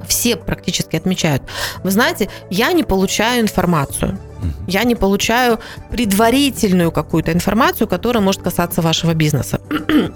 Все 0.09 0.35
практически 0.35 0.97
отмечают. 0.97 1.41
Вы 1.83 1.91
знаете, 1.91 2.27
я 2.49 2.73
не 2.73 2.83
получаю 2.83 3.41
информацию. 3.41 4.19
Я 4.67 4.83
не 4.83 4.95
получаю 4.95 5.61
предварительную 5.89 6.91
какую-то 6.91 7.31
информацию, 7.31 7.87
которая 7.87 8.21
может 8.21 8.41
касаться 8.41 8.81
вашего 8.81 9.13
бизнеса. 9.13 9.61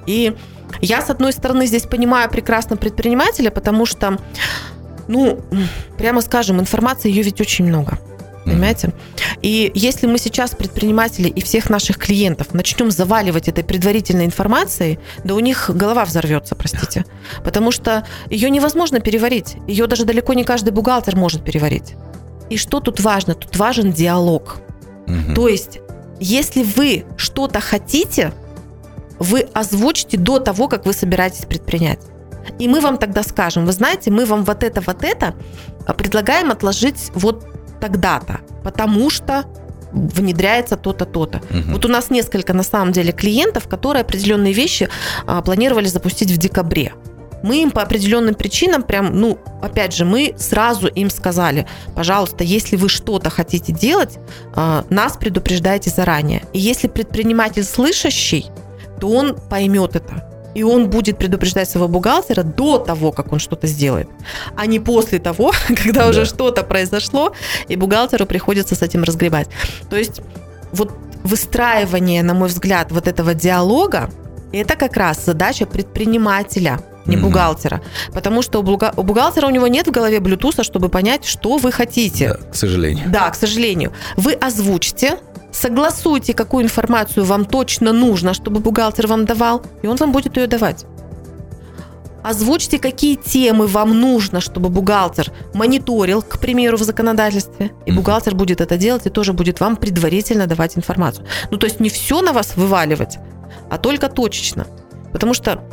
И 0.06 0.36
я, 0.82 1.02
с 1.02 1.10
одной 1.10 1.32
стороны, 1.32 1.66
здесь 1.66 1.84
понимаю 1.84 2.30
прекрасно 2.30 2.76
предпринимателя, 2.76 3.52
потому 3.52 3.86
что, 3.86 4.18
ну, 5.08 5.40
прямо 5.98 6.20
скажем, 6.20 6.60
информации 6.60 7.10
ее 7.10 7.24
ведь 7.24 7.40
очень 7.40 7.64
много. 7.66 7.98
Понимаете? 8.52 8.94
И 9.42 9.72
если 9.76 10.08
мы 10.08 10.18
сейчас 10.18 10.52
предприниматели 10.56 11.28
и 11.28 11.42
всех 11.42 11.70
наших 11.70 11.98
клиентов 11.98 12.54
начнем 12.54 12.92
заваливать 12.92 13.48
этой 13.48 13.64
предварительной 13.64 14.26
информацией, 14.26 15.00
да 15.24 15.36
у 15.36 15.40
них 15.40 15.70
голова 15.74 16.06
взорвется, 16.06 16.56
простите. 16.56 17.06
Потому 17.44 17.72
что 17.72 18.06
ее 18.30 18.50
невозможно 18.50 19.00
переварить. 19.00 19.58
Ее 19.68 19.88
даже 19.88 20.06
далеко 20.06 20.34
не 20.34 20.44
каждый 20.44 20.72
бухгалтер 20.72 21.16
может 21.16 21.44
переварить. 21.44 21.96
И 22.50 22.58
что 22.58 22.80
тут 22.80 23.00
важно? 23.00 23.36
Тут 23.36 23.58
важен 23.58 23.92
диалог. 23.92 24.58
Угу. 25.08 25.36
То 25.36 25.48
есть, 25.48 25.80
если 26.20 26.64
вы 26.64 27.06
что-то 27.18 27.60
хотите, 27.60 28.34
вы 29.20 29.42
озвучите 29.54 30.18
до 30.18 30.40
того, 30.40 30.68
как 30.68 30.86
вы 30.86 30.94
собираетесь 30.94 31.46
предпринять. 31.46 32.00
И 32.60 32.68
мы 32.68 32.80
вам 32.80 32.98
тогда 32.98 33.24
скажем, 33.24 33.66
вы 33.66 33.74
знаете, 33.74 34.10
мы 34.10 34.26
вам 34.26 34.46
вот 34.46 34.64
это, 34.64 34.82
вот 34.82 35.04
это 35.04 35.36
предлагаем 35.98 36.52
отложить 36.52 37.12
вот 37.14 37.46
тогда-то, 37.80 38.40
потому 38.64 39.10
что 39.10 39.46
внедряется 39.92 40.76
то-то, 40.76 41.06
то-то. 41.06 41.38
Угу. 41.38 41.72
Вот 41.72 41.86
у 41.86 41.88
нас 41.88 42.10
несколько, 42.10 42.54
на 42.54 42.64
самом 42.64 42.92
деле, 42.92 43.12
клиентов, 43.12 43.68
которые 43.68 44.02
определенные 44.02 44.54
вещи 44.54 44.90
а, 45.26 45.42
планировали 45.42 45.88
запустить 45.88 46.32
в 46.32 46.38
декабре. 46.38 46.94
Мы 47.44 47.62
им 47.62 47.72
по 47.72 47.84
определенным 47.84 48.34
причинам, 48.36 48.84
прям, 48.84 49.16
ну, 49.20 49.38
опять 49.62 49.96
же, 49.96 50.06
мы 50.06 50.34
сразу 50.38 50.88
им 50.88 51.10
сказали, 51.10 51.68
пожалуйста, 51.96 52.44
если 52.44 52.76
вы 52.76 52.90
что-то 52.90 53.30
хотите 53.30 53.72
делать, 53.72 54.18
а, 54.56 54.86
нас 54.90 55.18
предупреждайте 55.18 55.90
заранее. 55.90 56.44
И 56.54 56.60
если 56.60 56.88
предприниматель 56.88 57.64
слышащий, 57.64 58.48
то 59.00 59.10
он 59.10 59.36
поймет 59.36 59.96
это 59.96 60.28
и 60.58 60.64
он 60.64 60.90
будет 60.90 61.20
предупреждать 61.20 61.70
своего 61.70 61.88
бухгалтера 61.88 62.42
до 62.42 62.80
того, 62.80 63.12
как 63.12 63.32
он 63.32 63.38
что-то 63.38 63.68
сделает, 63.68 64.10
а 64.56 64.66
не 64.66 64.80
после 64.80 65.20
того, 65.20 65.54
когда 65.68 66.02
да. 66.02 66.10
уже 66.10 66.26
что-то 66.26 66.64
произошло, 66.64 67.32
и 67.68 67.76
бухгалтеру 67.76 68.26
приходится 68.26 68.74
с 68.74 68.82
этим 68.82 69.04
разгребать. 69.04 69.48
То 69.90 69.96
есть 69.96 70.22
вот 70.72 70.92
выстраивание, 71.24 72.24
на 72.24 72.34
мой 72.34 72.48
взгляд, 72.48 72.92
вот 72.92 73.08
этого 73.08 73.36
диалога, 73.36 74.10
это 74.52 74.76
как 74.76 74.98
раз 74.98 75.26
задача 75.26 75.68
предпринимателя, 75.68 76.80
не 77.06 77.16
mm-hmm. 77.16 77.22
бухгалтера. 77.22 77.82
Потому 78.14 78.42
что 78.42 78.60
у, 78.60 78.64
у 78.64 79.04
бухгалтера 79.04 79.46
у 79.46 79.52
него 79.52 79.68
нет 79.68 79.88
в 79.88 79.92
голове 79.92 80.20
блютуса, 80.20 80.64
чтобы 80.64 80.90
понять, 80.90 81.26
что 81.26 81.58
вы 81.58 81.72
хотите. 81.72 82.30
Да, 82.30 82.50
к 82.52 82.56
сожалению. 82.56 83.10
Да, 83.10 83.30
к 83.30 83.36
сожалению. 83.36 83.92
Вы 84.16 84.34
озвучите, 84.34 85.20
согласуйте, 85.58 86.34
какую 86.34 86.64
информацию 86.64 87.26
вам 87.26 87.46
точно 87.46 87.94
нужно, 87.94 88.34
чтобы 88.34 88.60
бухгалтер 88.60 89.08
вам 89.08 89.26
давал, 89.26 89.62
и 89.82 89.88
он 89.88 89.98
вам 89.98 90.12
будет 90.12 90.38
ее 90.38 90.48
давать. 90.48 90.86
Озвучьте, 92.24 92.78
какие 92.78 93.16
темы 93.16 93.68
вам 93.68 94.00
нужно, 94.00 94.42
чтобы 94.42 94.70
бухгалтер 94.70 95.32
мониторил, 95.54 96.22
к 96.22 96.40
примеру, 96.40 96.78
в 96.78 96.84
законодательстве. 96.84 97.72
И 97.86 97.92
бухгалтер 97.92 98.36
будет 98.36 98.60
это 98.60 98.78
делать 98.78 99.06
и 99.06 99.10
тоже 99.10 99.34
будет 99.34 99.60
вам 99.62 99.78
предварительно 99.78 100.46
давать 100.46 100.78
информацию. 100.78 101.26
Ну, 101.52 101.58
то 101.58 101.68
есть 101.68 101.80
не 101.80 101.90
все 101.90 102.22
на 102.22 102.34
вас 102.34 102.58
вываливать, 102.58 103.18
а 103.70 103.78
только 103.78 104.10
точечно. 104.10 104.68
Потому 105.14 105.34
что 105.34 105.64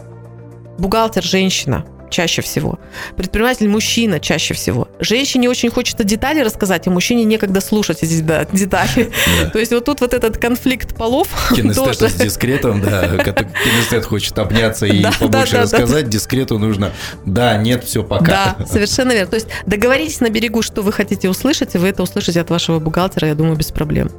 бухгалтер 0.78 1.24
женщина, 1.24 1.84
чаще 2.14 2.42
всего. 2.42 2.78
Предприниматель 3.16 3.68
мужчина 3.68 4.20
чаще 4.20 4.54
всего. 4.54 4.88
Женщине 5.00 5.50
очень 5.50 5.68
хочется 5.68 6.04
детали 6.04 6.40
рассказать, 6.40 6.86
а 6.86 6.90
мужчине 6.90 7.24
некогда 7.24 7.60
слушать 7.60 8.02
эти 8.02 8.20
детали. 8.52 9.10
Да. 9.42 9.50
То 9.50 9.58
есть 9.58 9.72
вот 9.72 9.84
тут 9.84 10.00
вот 10.00 10.14
этот 10.14 10.38
конфликт 10.38 10.94
полов 10.96 11.28
Кинестет 11.54 12.10
с 12.10 12.14
дискретом, 12.14 12.80
да. 12.80 13.08
Кинестет 13.18 14.04
хочет 14.06 14.38
обняться 14.38 14.86
и 14.86 15.02
да, 15.02 15.12
побольше 15.18 15.54
да, 15.54 15.62
рассказать. 15.62 16.08
Дискрету 16.08 16.58
нужно 16.58 16.92
да, 17.24 17.56
нет, 17.56 17.84
все, 17.84 18.04
пока. 18.04 18.56
Да, 18.58 18.66
совершенно 18.66 19.12
верно. 19.12 19.30
То 19.30 19.36
есть 19.36 19.48
договоритесь 19.66 20.20
на 20.20 20.30
берегу, 20.30 20.62
что 20.62 20.82
вы 20.82 20.92
хотите 20.92 21.28
услышать, 21.28 21.74
и 21.74 21.78
вы 21.78 21.88
это 21.88 22.02
услышите 22.02 22.40
от 22.40 22.50
вашего 22.50 22.78
бухгалтера, 22.78 23.26
я 23.26 23.34
думаю, 23.34 23.56
без 23.56 23.72
проблем. 23.72 24.10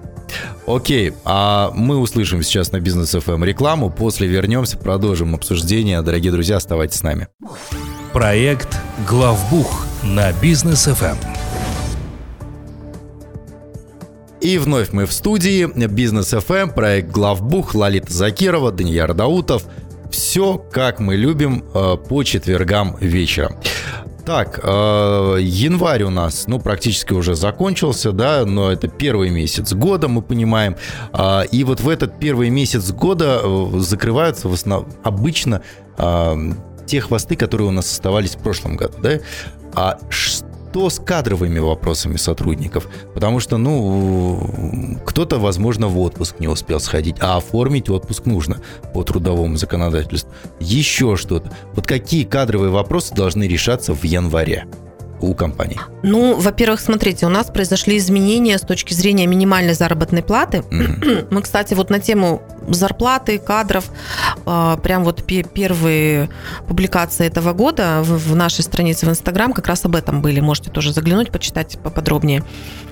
Окей, 0.68 1.14
а 1.26 1.72
мы 1.74 1.98
услышим 1.98 2.42
сейчас 2.42 2.72
на 2.72 2.80
Бизнес 2.80 3.12
ФМ 3.12 3.44
рекламу, 3.44 3.90
после 3.90 4.28
вернемся, 4.28 4.78
продолжим 4.78 5.36
обсуждение. 5.36 6.02
Дорогие 6.02 6.32
друзья, 6.32 6.58
оставайтесь 6.58 6.98
с 6.98 7.04
нами. 7.04 7.28
Проект 8.14 8.78
«Главбух» 9.08 9.86
на 10.04 10.32
Бизнес 10.34 10.86
ФМ. 10.86 11.18
И 14.42 14.58
вновь 14.60 14.92
мы 14.92 15.06
в 15.06 15.12
студии 15.12 15.66
Бизнес 15.88 16.30
ФМ, 16.30 16.70
проект 16.70 17.10
Главбух, 17.10 17.74
Лалита 17.74 18.14
Закирова, 18.14 18.72
Данияр 18.72 19.14
Даутов. 19.14 19.64
Все, 20.12 20.58
как 20.58 21.00
мы 21.00 21.16
любим, 21.16 21.66
э, 21.74 21.98
по 21.98 22.24
четвергам 22.24 22.96
вечером. 23.00 23.58
Так, 24.26 24.60
э, 24.64 25.38
январь 25.40 26.02
у 26.02 26.10
нас, 26.10 26.48
ну, 26.48 26.60
практически 26.60 27.14
уже 27.14 27.36
закончился, 27.36 28.12
да, 28.12 28.44
но 28.44 28.72
это 28.72 28.88
первый 28.88 29.30
месяц 29.30 29.74
года, 29.74 30.08
мы 30.08 30.24
понимаем. 30.24 30.78
Э, 31.14 31.44
и 31.52 31.64
вот 31.64 31.80
в 31.80 31.88
этот 31.88 32.20
первый 32.20 32.50
месяц 32.50 32.92
года 32.92 33.42
э, 33.44 33.80
закрываются 33.80 34.50
в 34.50 34.54
основном, 34.54 34.92
обычно 35.04 35.62
э, 36.00 36.36
те 36.88 37.02
хвосты, 37.02 37.36
которые 37.36 37.68
у 37.68 37.72
нас 37.72 37.92
оставались 37.92 38.36
в 38.36 38.40
прошлом 38.40 38.78
году, 38.78 38.96
да. 39.02 39.20
А 39.76 40.00
что 40.76 40.90
с 40.90 41.00
кадровыми 41.00 41.60
вопросами 41.60 42.18
сотрудников? 42.18 42.90
Потому 43.14 43.40
что, 43.40 43.58
ну, 43.58 45.00
кто-то, 45.06 45.40
возможно, 45.40 45.88
в 45.88 45.98
отпуск 46.00 46.42
не 46.42 46.50
успел 46.50 46.82
сходить, 46.82 47.16
а 47.22 47.38
оформить 47.38 47.90
отпуск 47.90 48.26
нужно 48.26 48.58
по 48.94 49.02
трудовому 49.04 49.56
законодательству. 49.56 50.34
Еще 50.60 51.16
что-то. 51.16 51.50
Вот 51.76 51.88
какие 51.88 52.26
кадровые 52.26 52.72
вопросы 52.72 53.16
должны 53.16 53.48
решаться 53.48 53.94
в 53.94 54.04
январе? 54.04 54.68
у 55.22 55.34
компаний? 55.34 55.80
Ну, 56.04 56.36
во-первых, 56.36 56.82
смотрите, 56.82 57.26
у 57.26 57.30
нас 57.30 57.48
произошли 57.48 57.98
изменения 57.98 58.58
с 58.58 58.62
точки 58.62 58.94
зрения 58.94 59.26
минимальной 59.28 59.74
заработной 59.74 60.22
платы. 60.22 60.58
Mm-hmm. 60.58 61.28
Мы, 61.32 61.42
кстати, 61.42 61.74
вот 61.74 61.90
на 61.90 62.00
тему 62.00 62.42
зарплаты, 62.68 63.38
кадров, 63.38 63.86
а, 64.46 64.78
прям 64.78 65.04
вот 65.04 65.24
первые 65.24 66.30
публикации 66.68 67.28
этого 67.28 67.54
года 67.54 68.02
в 68.04 68.36
нашей 68.36 68.64
странице 68.64 69.06
в 69.06 69.10
Инстаграм 69.10 69.54
как 69.54 69.68
раз 69.68 69.86
об 69.86 69.96
этом 69.96 70.22
были. 70.22 70.40
Можете 70.40 70.70
тоже 70.72 70.94
заглянуть, 70.94 71.32
почитать 71.32 71.78
поподробнее. 71.84 72.44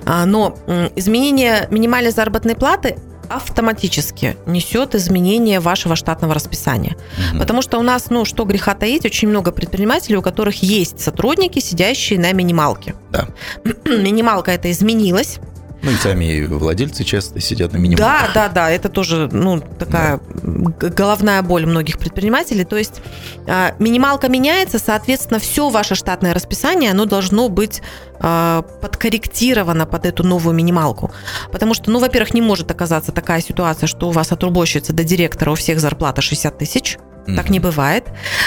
А, 0.05 0.25
но 0.25 0.57
изменение 0.95 1.67
минимальной 1.71 2.11
заработной 2.11 2.55
платы 2.55 2.97
автоматически 3.29 4.37
несет 4.45 4.95
изменение 4.95 5.59
вашего 5.59 5.95
штатного 5.95 6.33
расписания. 6.33 6.95
Угу. 7.31 7.39
Потому 7.39 7.61
что 7.61 7.79
у 7.79 7.81
нас, 7.81 8.09
ну, 8.09 8.25
что 8.25 8.45
греха 8.45 8.73
таить, 8.75 9.05
очень 9.05 9.27
много 9.27 9.51
предпринимателей, 9.51 10.17
у 10.17 10.21
которых 10.21 10.61
есть 10.61 10.99
сотрудники, 10.99 11.59
сидящие 11.59 12.19
на 12.19 12.31
минималке. 12.33 12.95
Да. 13.11 13.27
Минималка 13.85 14.51
это 14.51 14.71
изменилась. 14.71 15.39
Ну 15.83 15.91
и 15.91 15.95
сами 15.95 16.45
владельцы 16.45 17.03
часто 17.03 17.41
сидят 17.41 17.73
на 17.73 17.77
минималках. 17.77 18.33
Да, 18.33 18.47
да, 18.47 18.49
да, 18.49 18.71
это 18.71 18.87
тоже 18.87 19.29
ну, 19.31 19.59
такая 19.59 20.21
да. 20.41 20.89
головная 20.89 21.41
боль 21.41 21.65
многих 21.65 21.99
предпринимателей. 21.99 22.63
То 22.63 22.77
есть 22.77 23.01
а, 23.47 23.75
минималка 23.79 24.29
меняется, 24.29 24.79
соответственно, 24.79 25.39
все 25.39 25.69
ваше 25.69 25.95
штатное 25.95 26.33
расписание, 26.33 26.91
оно 26.91 27.03
должно 27.03 27.49
быть 27.49 27.81
а, 28.21 28.61
подкорректировано 28.61 29.85
под 29.85 30.05
эту 30.05 30.23
новую 30.23 30.55
минималку. 30.55 31.11
Потому 31.51 31.73
что, 31.73 31.91
ну, 31.91 31.99
во-первых, 31.99 32.33
не 32.33 32.41
может 32.41 32.71
оказаться 32.71 33.11
такая 33.11 33.41
ситуация, 33.41 33.87
что 33.87 34.07
у 34.07 34.11
вас 34.11 34.31
от 34.31 34.41
уборщицы 34.45 34.93
до 34.93 35.03
директора 35.03 35.51
у 35.51 35.55
всех 35.55 35.81
зарплата 35.81 36.21
60 36.21 36.57
тысяч. 36.57 36.97
Так 37.25 37.49
не 37.49 37.59
бывает. 37.59 38.05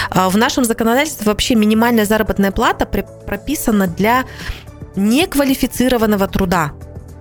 А, 0.08 0.30
в 0.30 0.38
нашем 0.38 0.64
законодательстве 0.64 1.26
вообще 1.26 1.54
минимальная 1.54 2.06
заработная 2.06 2.50
плата 2.50 2.86
прописана 2.86 3.86
для 3.86 4.24
неквалифицированного 4.96 6.26
труда. 6.28 6.72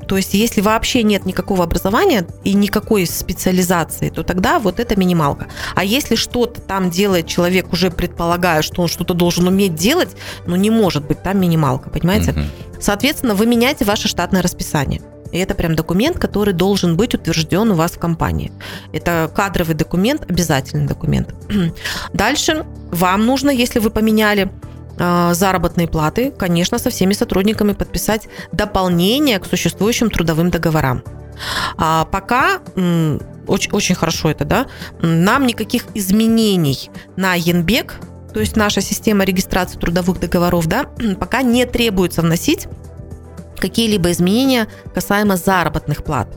То 0.08 0.18
есть, 0.18 0.34
если 0.34 0.62
вообще 0.62 1.04
нет 1.04 1.26
никакого 1.26 1.64
образования 1.64 2.28
и 2.44 2.54
никакой 2.54 3.06
специализации, 3.06 4.10
то 4.10 4.24
тогда 4.24 4.60
вот 4.60 4.80
это 4.80 4.98
минималка. 4.98 5.48
А 5.76 5.84
если 5.84 6.16
что-то 6.16 6.62
там 6.62 6.90
делает 6.90 7.28
человек, 7.28 7.74
уже 7.74 7.92
предполагая, 7.92 8.62
что 8.62 8.82
он 8.82 8.88
что-то 8.88 9.14
должен 9.14 9.48
уметь 9.48 9.76
делать, 9.76 10.16
ну 10.46 10.56
не 10.56 10.70
может 10.70 11.06
быть 11.06 11.22
там 11.24 11.40
минималка, 11.40 11.90
понимаете? 11.90 12.32
Угу. 12.32 12.40
Соответственно, 12.80 13.36
вы 13.36 13.46
меняете 13.46 13.86
ваше 13.86 14.08
штатное 14.08 14.42
расписание. 14.42 15.02
И 15.32 15.38
это 15.38 15.54
прям 15.54 15.76
документ, 15.76 16.18
который 16.18 16.54
должен 16.54 16.96
быть 16.96 17.14
утвержден 17.14 17.72
у 17.72 17.76
вас 17.76 17.92
в 17.92 18.00
компании. 18.00 18.52
Это 18.94 19.30
кадровый 19.36 19.76
документ, 19.76 20.24
обязательный 20.30 20.88
документ. 20.88 21.34
Дальше 22.14 22.66
вам 22.92 23.26
нужно, 23.26 23.50
если 23.50 23.80
вы 23.80 23.90
поменяли 23.90 24.50
заработной 24.98 25.88
платы, 25.88 26.32
конечно, 26.32 26.78
со 26.78 26.90
всеми 26.90 27.14
сотрудниками 27.14 27.74
подписать 27.74 28.28
дополнение 28.52 29.40
к 29.40 29.46
существующим 29.46 30.10
трудовым 30.10 30.50
договорам. 30.50 31.04
А 31.78 32.06
пока 32.06 32.60
очень, 33.48 33.72
очень 33.72 33.96
хорошо 33.96 34.30
это, 34.30 34.46
да, 34.46 34.68
нам 35.02 35.46
никаких 35.46 35.86
изменений 35.94 36.90
на 37.16 37.36
Янбек, 37.36 37.96
то 38.34 38.40
есть 38.40 38.56
наша 38.56 38.82
система 38.82 39.24
регистрации 39.24 39.78
трудовых 39.78 40.20
договоров, 40.20 40.68
да, 40.68 40.86
пока 41.20 41.42
не 41.42 41.66
требуется 41.66 42.22
вносить 42.22 42.68
какие-либо 43.58 44.12
изменения 44.12 44.68
касаемо 44.94 45.38
заработных 45.38 46.04
плат. 46.04 46.28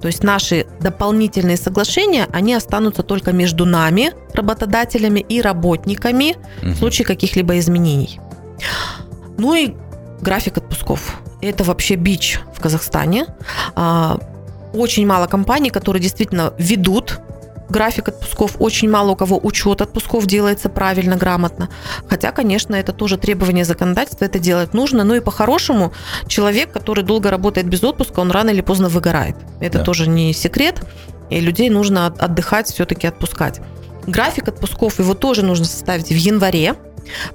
То 0.00 0.08
есть 0.08 0.22
наши 0.22 0.66
дополнительные 0.80 1.56
соглашения, 1.56 2.26
они 2.32 2.54
останутся 2.54 3.02
только 3.02 3.32
между 3.32 3.64
нами, 3.64 4.12
работодателями 4.34 5.20
и 5.20 5.40
работниками 5.40 6.36
угу. 6.62 6.72
в 6.72 6.76
случае 6.76 7.06
каких-либо 7.06 7.58
изменений. 7.58 8.20
Ну 9.38 9.54
и 9.54 9.74
график 10.20 10.58
отпусков. 10.58 11.20
Это 11.40 11.64
вообще 11.64 11.94
бич 11.94 12.40
в 12.54 12.60
Казахстане. 12.60 13.26
А, 13.74 14.18
очень 14.72 15.06
мало 15.06 15.26
компаний, 15.26 15.70
которые 15.70 16.02
действительно 16.02 16.52
ведут 16.58 17.20
график 17.70 18.08
отпусков, 18.08 18.56
очень 18.58 18.90
мало 18.90 19.12
у 19.12 19.16
кого 19.16 19.38
учет 19.42 19.80
отпусков 19.80 20.26
делается 20.26 20.68
правильно, 20.68 21.16
грамотно. 21.16 21.68
Хотя, 22.08 22.32
конечно, 22.32 22.74
это 22.74 22.92
тоже 22.92 23.16
требование 23.16 23.64
законодательства, 23.64 24.24
это 24.24 24.38
делать 24.38 24.74
нужно. 24.74 25.04
Ну 25.04 25.14
и 25.14 25.20
по-хорошему, 25.20 25.92
человек, 26.26 26.72
который 26.72 27.04
долго 27.04 27.30
работает 27.30 27.68
без 27.68 27.82
отпуска, 27.82 28.20
он 28.20 28.30
рано 28.30 28.50
или 28.50 28.60
поздно 28.60 28.88
выгорает. 28.88 29.36
Это 29.60 29.78
да. 29.78 29.84
тоже 29.84 30.08
не 30.08 30.32
секрет. 30.32 30.82
И 31.30 31.40
людей 31.40 31.70
нужно 31.70 32.06
отдыхать, 32.06 32.68
все-таки 32.68 33.06
отпускать. 33.06 33.60
График 34.06 34.48
отпусков 34.48 34.98
его 34.98 35.14
тоже 35.14 35.44
нужно 35.44 35.64
составить 35.64 36.08
в 36.08 36.16
январе. 36.16 36.74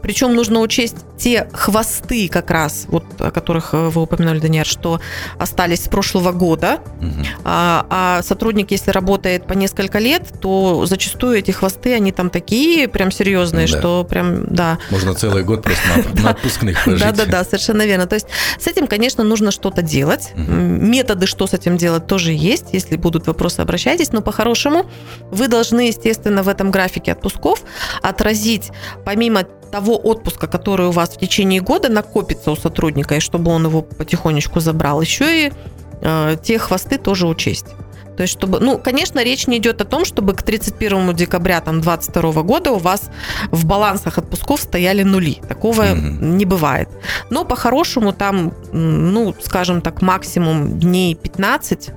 Причем 0.02 0.36
нужно 0.36 0.60
учесть 0.60 0.98
те 1.18 1.48
хвосты 1.54 2.28
как 2.28 2.52
раз, 2.52 2.86
вот 2.88 3.06
о 3.20 3.32
которых 3.32 3.74
э, 3.74 3.90
вы 3.90 4.02
упомянули, 4.02 4.40
Даниэль, 4.40 4.66
что 4.66 5.00
остались 5.40 5.86
с 5.86 5.88
прошлого 5.88 6.32
года. 6.32 6.80
Угу. 7.02 7.26
А, 7.46 7.86
а 7.90 8.24
сотрудник, 8.24 8.72
если 8.72 8.92
работает 8.92 9.48
по 9.48 9.54
несколько 9.54 10.00
лет, 10.00 10.24
то 10.42 10.86
зачастую 10.86 11.38
эти 11.38 11.52
хвосты, 11.52 11.94
они 11.94 12.12
там 12.12 12.30
такие 12.30 12.88
прям 12.88 13.12
серьезные, 13.12 13.68
да. 13.68 13.78
что 13.80 14.04
прям, 14.04 14.46
да. 14.48 14.78
Можно 14.92 15.14
целый 15.14 15.44
год 15.44 15.64
просто 15.64 15.84
на, 16.16 16.22
на 16.22 16.30
отпускных 16.32 16.84
пожить. 16.86 17.02
Да-да-да, 17.02 17.44
совершенно 17.44 17.86
верно. 17.86 18.08
То 18.08 18.16
есть 18.16 18.28
с 18.60 18.68
этим, 18.68 18.88
конечно, 18.88 19.24
нужно 19.24 19.52
что-то 19.52 19.82
делать. 19.82 20.32
Угу. 20.36 20.52
Методы, 20.52 21.28
что 21.28 21.48
с 21.48 21.54
этим 21.54 21.78
делать, 21.78 22.08
тоже 22.08 22.34
есть. 22.34 22.66
Если 22.74 22.98
будут 22.98 23.28
вопросы, 23.28 23.62
обращайтесь. 23.62 24.12
Но 24.12 24.22
по-хорошему 24.22 24.86
вы 25.32 25.48
должны, 25.48 25.88
естественно, 25.88 26.44
в 26.44 26.50
этом 26.50 26.72
графике 26.72 27.14
отпусков 27.14 27.64
отразить, 28.02 28.72
помимо 29.06 29.44
того 29.72 29.98
отпуска, 29.98 30.48
который 30.48 30.88
у 30.88 30.92
вас 30.92 31.10
в 31.10 31.18
течение 31.18 31.62
года 31.62 31.90
накопится 31.90 32.52
у 32.52 32.56
сотрудника, 32.56 33.16
и 33.16 33.20
чтобы 33.20 33.52
он 33.52 33.66
его 33.66 33.82
потихонечку 33.82 34.60
забрал, 34.60 35.02
еще 35.02 35.48
и 35.48 35.54
э, 36.02 36.38
те 36.42 36.58
хвосты 36.58 36.98
тоже 36.98 37.28
учесть. 37.28 37.68
То 38.16 38.24
есть, 38.24 38.34
чтобы, 38.34 38.60
ну, 38.60 38.78
конечно, 38.78 39.24
речь 39.24 39.48
не 39.48 39.58
идет 39.58 39.82
о 39.82 39.86
том, 39.86 40.06
чтобы 40.06 40.34
к 40.34 40.44
31 40.44 41.14
декабря 41.16 41.60
там, 41.62 41.82
2022 41.82 42.44
года 42.44 42.72
у 42.72 42.78
вас 42.78 43.10
в 43.52 43.66
балансах 43.66 44.18
отпусков 44.18 44.62
стояли 44.62 45.04
нули. 45.04 45.42
Такого 45.48 45.82
mm-hmm. 45.82 46.24
не 46.24 46.46
бывает. 46.46 46.90
Но 47.30 47.44
по-хорошему 47.44 48.14
там, 48.14 48.54
ну, 48.72 49.36
скажем 49.44 49.82
так, 49.82 50.02
максимум 50.02 50.80
дней 50.80 51.16
15 51.16 51.90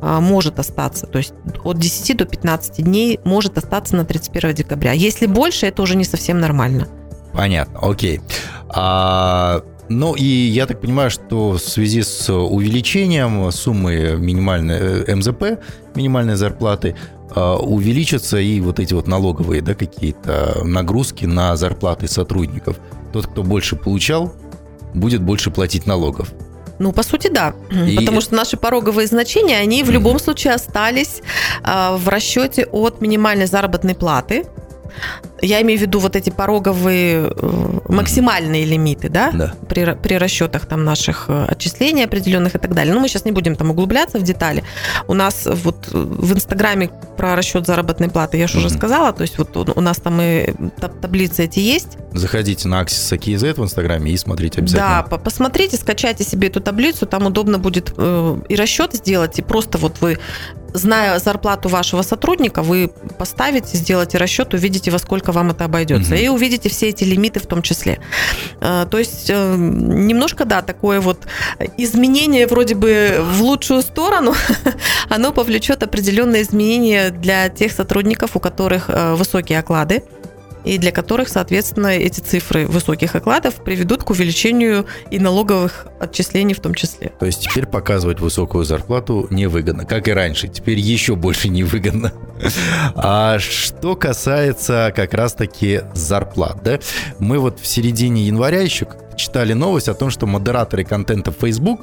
а, 0.00 0.20
может 0.20 0.58
остаться. 0.58 1.06
То 1.06 1.18
есть 1.18 1.34
от 1.62 1.78
10 1.78 2.16
до 2.16 2.24
15 2.24 2.84
дней 2.84 3.20
может 3.24 3.56
остаться 3.56 3.94
на 3.94 4.04
31 4.04 4.54
декабря. 4.54 4.92
Если 4.92 5.26
больше, 5.26 5.66
это 5.66 5.82
уже 5.82 5.96
не 5.96 6.04
совсем 6.04 6.40
нормально. 6.40 6.88
Понятно, 7.32 7.78
окей. 7.80 8.20
А, 8.68 9.62
ну 9.88 10.14
и 10.14 10.24
я 10.24 10.66
так 10.66 10.80
понимаю, 10.80 11.10
что 11.10 11.52
в 11.52 11.58
связи 11.58 12.02
с 12.02 12.32
увеличением 12.32 13.50
суммы 13.52 14.16
минимальной 14.18 15.04
э, 15.06 15.14
МЗП, 15.14 15.58
минимальной 15.94 16.36
зарплаты, 16.36 16.96
а, 17.34 17.56
увеличатся 17.56 18.38
и 18.38 18.60
вот 18.60 18.80
эти 18.80 18.94
вот 18.94 19.06
налоговые 19.06 19.62
да, 19.62 19.74
какие-то 19.74 20.62
нагрузки 20.64 21.24
на 21.24 21.56
зарплаты 21.56 22.08
сотрудников. 22.08 22.76
Тот, 23.12 23.26
кто 23.26 23.42
больше 23.42 23.76
получал, 23.76 24.34
будет 24.94 25.22
больше 25.22 25.50
платить 25.50 25.86
налогов. 25.86 26.32
Ну, 26.78 26.92
по 26.92 27.02
сути, 27.02 27.28
да. 27.28 27.54
И... 27.86 27.96
Потому 27.96 28.20
что 28.20 28.34
наши 28.34 28.56
пороговые 28.56 29.06
значения, 29.06 29.58
они 29.58 29.84
в 29.84 29.90
любом 29.90 30.18
случае 30.18 30.54
остались 30.54 31.22
а, 31.62 31.96
в 31.96 32.08
расчете 32.08 32.66
от 32.66 33.00
минимальной 33.00 33.46
заработной 33.46 33.94
платы. 33.94 34.46
Я 35.42 35.60
имею 35.62 35.78
в 35.78 35.82
виду 35.82 35.98
вот 35.98 36.14
эти 36.14 36.30
пороговые 36.30 37.32
э, 37.36 37.78
максимальные 37.88 38.64
лимиты, 38.64 39.08
да, 39.08 39.32
да. 39.32 39.54
При, 39.68 39.96
при 40.00 40.14
расчетах 40.14 40.66
там 40.66 40.84
наших 40.84 41.26
э, 41.28 41.46
отчислений 41.48 42.04
определенных 42.04 42.54
и 42.54 42.58
так 42.58 42.74
далее. 42.74 42.94
Но 42.94 43.00
мы 43.00 43.08
сейчас 43.08 43.24
не 43.24 43.32
будем 43.32 43.56
там 43.56 43.70
углубляться 43.70 44.18
в 44.18 44.22
детали. 44.22 44.62
У 45.08 45.14
нас 45.14 45.48
вот 45.50 45.88
в 45.92 46.32
Инстаграме 46.32 46.90
про 47.16 47.34
расчет 47.34 47.66
заработной 47.66 48.08
платы 48.08 48.36
я 48.36 48.46
же 48.46 48.58
уже 48.58 48.70
сказала, 48.70 49.12
то 49.12 49.22
есть 49.22 49.36
вот 49.36 49.56
у 49.56 49.80
нас 49.80 49.98
там 49.98 50.20
и 50.20 50.54
таблицы 51.00 51.44
эти 51.44 51.58
есть. 51.58 51.98
Заходите 52.12 52.68
на 52.68 52.82
Axis 52.82 53.18
KZ 53.18 53.54
в 53.54 53.64
Инстаграме 53.64 54.12
и 54.12 54.16
смотрите 54.16 54.60
обязательно. 54.60 55.06
Да, 55.10 55.18
посмотрите, 55.18 55.76
скачайте 55.76 56.24
себе 56.24 56.48
эту 56.48 56.60
таблицу, 56.60 57.06
там 57.06 57.26
удобно 57.26 57.58
будет 57.58 57.92
э, 57.96 58.36
и 58.48 58.54
расчет 58.54 58.94
сделать, 58.94 59.38
и 59.38 59.42
просто 59.42 59.78
вот 59.78 60.00
вы 60.00 60.18
зная 60.72 61.18
зарплату 61.18 61.68
вашего 61.68 62.02
сотрудника, 62.02 62.62
вы 62.62 62.90
поставите, 63.18 63.76
сделаете 63.76 64.18
расчет, 64.18 64.54
увидите, 64.54 64.90
во 64.90 64.98
сколько 64.98 65.32
вам 65.32 65.50
это 65.50 65.64
обойдется. 65.64 66.14
Угу. 66.14 66.22
И 66.22 66.28
увидите 66.28 66.68
все 66.68 66.88
эти 66.88 67.04
лимиты 67.04 67.40
в 67.40 67.46
том 67.46 67.62
числе. 67.62 68.00
Э, 68.60 68.86
то 68.90 68.98
есть 68.98 69.26
э, 69.28 69.54
немножко, 69.56 70.44
да, 70.44 70.62
такое 70.62 71.00
вот 71.00 71.26
изменение 71.76 72.46
вроде 72.46 72.74
бы 72.74 73.18
в 73.20 73.42
лучшую 73.42 73.82
сторону, 73.82 74.34
оно 75.08 75.32
повлечет 75.32 75.82
определенные 75.82 76.42
изменения 76.42 77.10
для 77.10 77.48
тех 77.48 77.72
сотрудников, 77.72 78.36
у 78.36 78.40
которых 78.40 78.88
э, 78.88 79.14
высокие 79.14 79.58
оклады. 79.58 80.02
И 80.64 80.78
для 80.78 80.92
которых, 80.92 81.28
соответственно, 81.28 81.88
эти 81.88 82.20
цифры 82.20 82.66
высоких 82.66 83.14
окладов 83.14 83.56
приведут 83.56 84.04
к 84.04 84.10
увеличению 84.10 84.86
и 85.10 85.18
налоговых 85.18 85.86
отчислений 86.00 86.54
в 86.54 86.60
том 86.60 86.74
числе. 86.74 87.12
То 87.18 87.26
есть 87.26 87.42
теперь 87.42 87.66
показывать 87.66 88.20
высокую 88.20 88.64
зарплату 88.64 89.26
невыгодно, 89.30 89.84
как 89.84 90.08
и 90.08 90.12
раньше. 90.12 90.48
Теперь 90.48 90.78
еще 90.78 91.16
больше 91.16 91.48
невыгодно. 91.48 92.12
А 92.94 93.38
что 93.38 93.96
касается 93.96 94.92
как 94.94 95.14
раз-таки 95.14 95.82
зарплат, 95.94 96.62
да, 96.62 96.80
мы 97.18 97.38
вот 97.38 97.60
в 97.60 97.66
середине 97.66 98.22
января 98.26 98.60
еще 98.60 98.86
читали 99.16 99.52
новость 99.52 99.88
о 99.88 99.94
том, 99.94 100.10
что 100.10 100.26
модераторы 100.26 100.84
контента 100.84 101.32
Facebook 101.32 101.80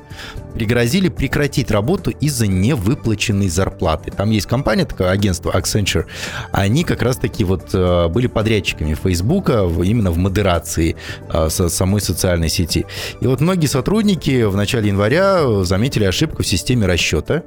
пригрозили 0.53 1.09
прекратить 1.09 1.71
работу 1.71 2.11
из-за 2.11 2.47
невыплаченной 2.47 3.49
зарплаты. 3.49 4.11
Там 4.11 4.31
есть 4.31 4.47
компания, 4.47 4.85
такое 4.85 5.09
агентство 5.09 5.51
Accenture, 5.51 6.05
они 6.51 6.83
как 6.83 7.01
раз-таки 7.01 7.43
вот 7.43 7.69
э, 7.73 8.07
были 8.07 8.27
подрядчиками 8.27 8.93
Facebook 8.93 9.49
именно 9.49 10.11
в 10.11 10.17
модерации 10.17 10.95
э, 11.31 11.49
самой 11.49 12.01
социальной 12.01 12.49
сети. 12.49 12.85
И 13.21 13.27
вот 13.27 13.41
многие 13.41 13.67
сотрудники 13.67 14.43
в 14.43 14.55
начале 14.55 14.89
января 14.89 15.63
заметили 15.63 16.03
ошибку 16.05 16.43
в 16.43 16.47
системе 16.47 16.85
расчета. 16.85 17.43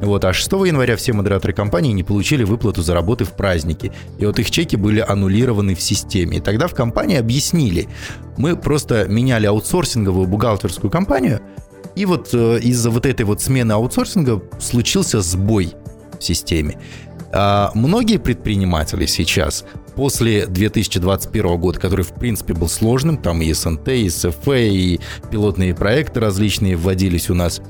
Вот, 0.00 0.24
а 0.24 0.32
6 0.32 0.52
января 0.52 0.96
все 0.96 1.12
модераторы 1.12 1.52
компании 1.52 1.92
не 1.92 2.02
получили 2.02 2.44
выплату 2.44 2.82
за 2.82 2.94
работы 2.94 3.24
в 3.24 3.32
праздники. 3.32 3.92
И 4.18 4.26
вот 4.26 4.38
их 4.38 4.50
чеки 4.50 4.76
были 4.76 5.00
аннулированы 5.00 5.74
в 5.74 5.80
системе. 5.80 6.38
И 6.38 6.40
тогда 6.40 6.68
в 6.68 6.74
компании 6.74 7.16
объяснили, 7.16 7.88
мы 8.38 8.56
просто 8.56 9.06
меняли 9.08 9.46
аутсорсинговую 9.46 10.26
бухгалтерскую 10.26 10.90
компанию, 10.90 11.40
и 11.94 12.06
вот 12.06 12.30
э, 12.32 12.60
из-за 12.60 12.90
вот 12.90 13.04
этой 13.04 13.26
вот 13.26 13.42
смены 13.42 13.72
аутсорсинга 13.72 14.40
случился 14.60 15.20
сбой 15.20 15.74
в 16.18 16.24
системе. 16.24 16.78
А 17.32 17.70
многие 17.74 18.18
предприниматели 18.18 19.04
сейчас 19.06 19.64
после 19.94 20.46
2021 20.46 21.58
года, 21.58 21.78
который, 21.78 22.04
в 22.04 22.14
принципе, 22.14 22.54
был 22.54 22.68
сложным, 22.68 23.16
там 23.18 23.42
и 23.42 23.52
СНТ, 23.52 23.88
и 23.88 24.08
СФ, 24.08 24.48
и 24.48 25.00
пилотные 25.30 25.74
проекты 25.74 26.20
различные 26.20 26.76
вводились 26.76 27.28
у 27.28 27.34
нас, 27.34 27.60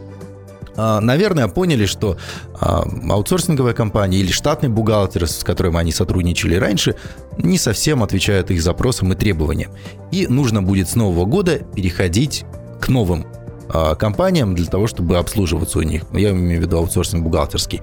наверное, 0.79 1.49
поняли, 1.49 1.87
что 1.87 2.17
а, 2.61 2.85
аутсорсинговая 3.11 3.75
компания 3.75 4.19
или 4.19 4.31
штатный 4.31 4.69
бухгалтер, 4.69 5.27
с 5.27 5.43
которым 5.43 5.77
они 5.77 5.91
сотрудничали 5.91 6.55
раньше, 6.55 6.95
не 7.37 7.59
совсем 7.59 8.03
отвечают 8.03 8.51
их 8.53 8.63
запросам 8.63 9.13
и 9.13 9.17
требованиям. 9.17 9.73
И 10.13 10.29
нужно 10.29 10.63
будет 10.63 10.89
с 10.89 10.95
нового 10.95 11.25
года 11.25 11.59
переходить 11.59 12.45
к 12.81 12.89
новым 12.89 13.27
а, 13.69 13.97
компаниям 13.97 14.55
для 14.55 14.67
того, 14.67 14.87
чтобы 14.87 15.19
обслуживаться 15.19 15.81
у 15.81 15.83
них. 15.83 16.05
Я 16.13 16.31
имею 16.31 16.61
в 16.61 16.63
виду 16.65 16.79
аутсорсинг 16.79 17.25
бухгалтерский. 17.25 17.83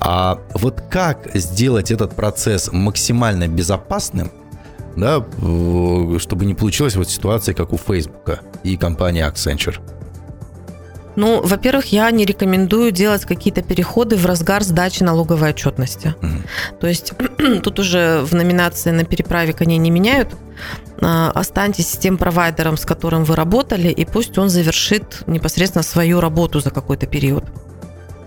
А 0.00 0.38
вот 0.54 0.80
как 0.90 1.30
сделать 1.34 1.90
этот 1.90 2.16
процесс 2.16 2.70
максимально 2.72 3.46
безопасным, 3.46 4.32
да, 4.96 5.24
чтобы 6.18 6.44
не 6.44 6.54
получилась 6.54 6.96
вот 6.96 7.08
ситуация, 7.08 7.54
как 7.54 7.72
у 7.72 7.76
Facebook 7.76 8.40
и 8.62 8.76
компании 8.76 9.22
Accenture? 9.26 9.80
Ну, 11.16 11.42
во-первых, 11.42 11.92
я 11.92 12.10
не 12.10 12.24
рекомендую 12.24 12.90
делать 12.90 13.24
какие-то 13.24 13.62
переходы 13.62 14.16
в 14.16 14.24
разгар 14.26 14.62
сдачи 14.62 15.02
налоговой 15.02 15.50
отчетности. 15.50 16.14
Mm-hmm. 16.20 16.78
То 16.80 16.86
есть 16.86 17.12
тут 17.62 17.78
уже 17.78 18.22
в 18.22 18.34
номинации 18.34 18.90
на 18.90 19.04
переправе 19.04 19.52
коней 19.52 19.78
не 19.78 19.90
меняют. 19.90 20.30
А, 21.00 21.30
останьтесь 21.34 21.88
с 21.88 21.96
тем 21.96 22.16
провайдером, 22.16 22.76
с 22.76 22.84
которым 22.84 23.24
вы 23.24 23.36
работали, 23.36 23.88
и 23.88 24.04
пусть 24.04 24.38
он 24.38 24.48
завершит 24.48 25.24
непосредственно 25.26 25.82
свою 25.82 26.20
работу 26.20 26.60
за 26.60 26.70
какой-то 26.70 27.06
период. 27.06 27.44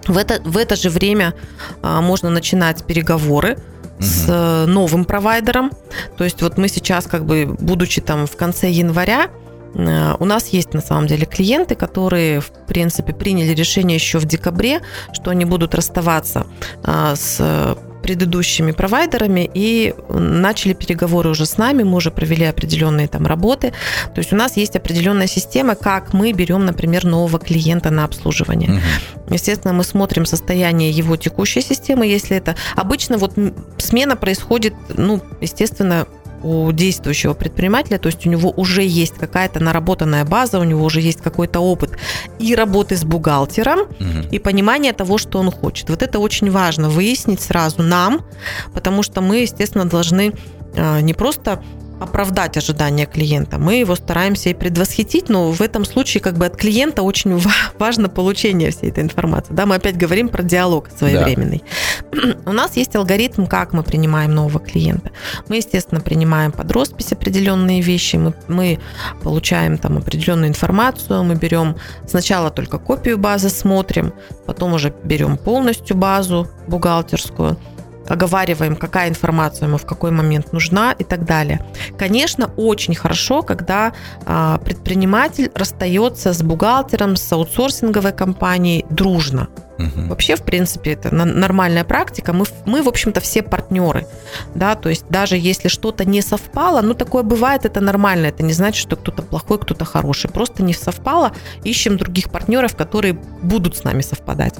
В 0.08 0.17
это, 0.17 0.41
в 0.43 0.58
это 0.58 0.76
же 0.76 0.89
время 0.89 1.34
а, 1.82 2.02
можно 2.02 2.30
начинать 2.30 2.84
переговоры 2.84 3.58
с 4.00 4.26
угу. 4.26 4.71
новым 4.71 5.06
провайдером. 5.06 5.71
То 6.17 6.26
есть 6.26 6.41
вот 6.41 6.58
мы 6.58 6.67
сейчас, 6.67 7.08
как 7.08 7.26
бы, 7.26 7.56
будучи 7.60 8.02
там 8.02 8.28
в 8.28 8.36
конце 8.36 8.69
января, 8.69 9.30
у 9.76 10.26
нас 10.26 10.48
есть 10.48 10.74
на 10.74 10.82
самом 10.82 11.08
деле 11.08 11.26
клиенты, 11.26 11.76
которые, 11.76 12.40
в 12.40 12.52
принципе, 12.68 13.14
приняли 13.14 13.54
решение 13.54 13.96
еще 13.96 14.20
в 14.20 14.26
декабре, 14.26 14.82
что 15.14 15.32
они 15.32 15.46
будут 15.46 15.76
расставаться 15.76 16.48
а, 16.84 17.16
с 17.16 17.78
предыдущими 18.06 18.72
провайдерами 18.72 19.50
и 19.52 19.96
начали 20.10 20.74
переговоры 20.74 21.32
уже 21.32 21.48
с 21.48 21.58
нами, 21.58 21.82
мы 21.82 21.98
уже 21.98 22.12
провели 22.12 22.46
определенные 22.46 23.08
там 23.08 23.26
работы. 23.26 23.74
То 24.14 24.20
есть 24.20 24.32
у 24.32 24.36
нас 24.36 24.58
есть 24.58 24.76
определенная 24.76 25.26
система, 25.26 25.74
как 25.74 26.14
мы 26.14 26.32
берем, 26.32 26.66
например, 26.66 27.04
нового 27.06 27.40
клиента 27.40 27.90
на 27.90 28.04
обслуживание. 28.04 28.70
Угу. 28.70 29.34
Естественно, 29.34 29.74
мы 29.74 29.84
смотрим 29.84 30.28
состояние 30.28 30.92
его 30.92 31.18
текущей 31.18 31.62
системы, 31.62 32.06
если 32.06 32.38
это... 32.38 32.56
Обычно 32.76 33.18
вот 33.18 33.34
смена 33.78 34.16
происходит, 34.16 34.76
ну, 34.96 35.24
естественно, 35.42 36.06
у 36.43 36.71
действующего 36.71 37.34
предпринимателя, 37.34 37.98
то 37.98 38.08
есть 38.08 38.26
у 38.26 38.30
него 38.30 38.52
уже 38.56 38.84
есть 38.84 39.15
какая-то 39.15 39.60
наработанная 39.60 40.26
база, 40.26 40.60
у 40.60 40.63
него 40.63 40.84
уже 40.86 41.02
есть 41.02 41.21
какой-то 41.21 41.60
опыт 41.60 41.91
и 42.39 42.56
работы 42.56 42.95
с 42.95 43.04
бухгалтером, 43.04 43.82
угу. 43.82 44.28
и 44.32 44.39
понимание 44.39 44.93
того, 44.93 45.17
что 45.17 45.39
он 45.39 45.52
хочет. 45.52 45.89
Вот 45.89 46.02
это 46.02 46.19
очень 46.19 46.52
важно 46.52 46.89
выяснить 46.89 47.41
сразу 47.41 47.84
нам, 47.84 48.26
потому 48.74 49.04
что 49.04 49.21
мы, 49.21 49.38
естественно, 49.38 49.86
должны 49.86 50.34
а, 50.76 51.02
не 51.02 51.13
просто 51.13 51.63
оправдать 52.00 52.58
ожидания 52.58 53.06
клиента. 53.06 53.58
Мы 53.58 53.76
его 53.76 53.96
стараемся 53.96 54.50
и 54.50 54.54
предвосхитить, 54.54 55.30
но 55.30 55.52
в 55.52 55.62
этом 55.62 55.86
случае 55.86 56.22
как 56.22 56.38
бы 56.38 56.46
от 56.46 56.58
клиента 56.58 57.02
очень 57.02 57.42
важно 57.80 58.10
получение 58.10 58.72
всей 58.72 58.90
этой 58.90 59.04
информации. 59.04 59.54
Да, 59.54 59.66
мы 59.66 59.76
опять 59.76 59.98
говорим 59.98 60.30
про 60.30 60.44
диалог 60.44 60.90
своевременный. 60.96 61.64
Да. 62.12 62.36
У 62.46 62.52
нас 62.52 62.76
есть 62.78 62.96
алгоритм, 62.96 63.46
как 63.46 63.74
мы 63.74 63.84
принимаем 63.84 64.34
нового 64.34 64.60
клиента. 64.60 65.12
Мы, 65.48 65.58
естественно, 65.58 66.02
принимаем 66.02 66.52
под 66.52 66.72
роспись 66.72 67.12
определенные 67.12 67.82
вещи, 67.82 68.18
мы, 68.18 68.34
мы 68.48 68.80
получаем 69.24 69.78
там 69.78 69.98
определенную 69.98 70.50
информацию, 70.50 71.24
мы 71.24 71.36
берем 71.36 71.76
сначала 72.08 72.50
только 72.50 72.78
копию 72.78 73.18
базы, 73.18 73.50
смотрим, 73.50 74.14
потом 74.46 74.74
уже 74.74 74.94
берем 75.04 75.38
полностью 75.38 75.96
базу 75.96 76.48
бухгалтерскую, 76.68 77.58
оговариваем, 78.08 78.76
какая 78.76 79.10
информация 79.10 79.68
ему 79.68 79.78
в 79.78 79.86
какой 79.86 80.12
момент 80.12 80.54
нужна 80.54 80.94
и 80.94 81.04
так 81.04 81.26
далее. 81.26 81.62
Конечно, 81.98 82.52
очень 82.58 82.96
хорошо, 82.96 83.41
когда 83.41 83.94
а, 84.26 84.58
предприниматель 84.60 85.52
расстается 85.56 86.34
с 86.34 86.41
бухгалтером, 86.41 87.15
с 87.15 87.32
аутсорсинговой 87.32 88.13
компанией 88.13 88.86
дружно. 88.89 89.48
Угу. 89.78 90.08
Вообще, 90.08 90.36
в 90.36 90.44
принципе, 90.44 90.94
это 90.94 91.14
нормальная 91.14 91.84
практика. 91.84 92.34
Мы, 92.34 92.46
мы, 92.66 92.82
в 92.82 92.88
общем-то, 92.88 93.20
все 93.20 93.42
партнеры. 93.42 94.08
Да, 94.54 94.76
то 94.76 94.90
есть 94.90 95.06
даже 95.10 95.38
если 95.38 95.68
что-то 95.68 96.06
не 96.06 96.22
совпало, 96.22 96.82
ну, 96.82 96.94
такое 96.94 97.24
бывает, 97.24 97.66
это 97.66 97.82
нормально. 97.82 98.28
Это 98.28 98.44
не 98.44 98.54
значит, 98.54 98.82
что 98.82 98.96
кто-то 98.96 99.22
плохой, 99.22 99.60
кто-то 99.60 99.86
хороший. 99.86 100.30
Просто 100.30 100.64
не 100.64 100.74
совпало, 100.74 101.32
ищем 101.64 101.98
других 101.98 102.30
партнеров, 102.30 102.76
которые 102.76 103.14
будут 103.14 103.78
с 103.78 103.84
нами 103.84 104.02
совпадать. 104.02 104.56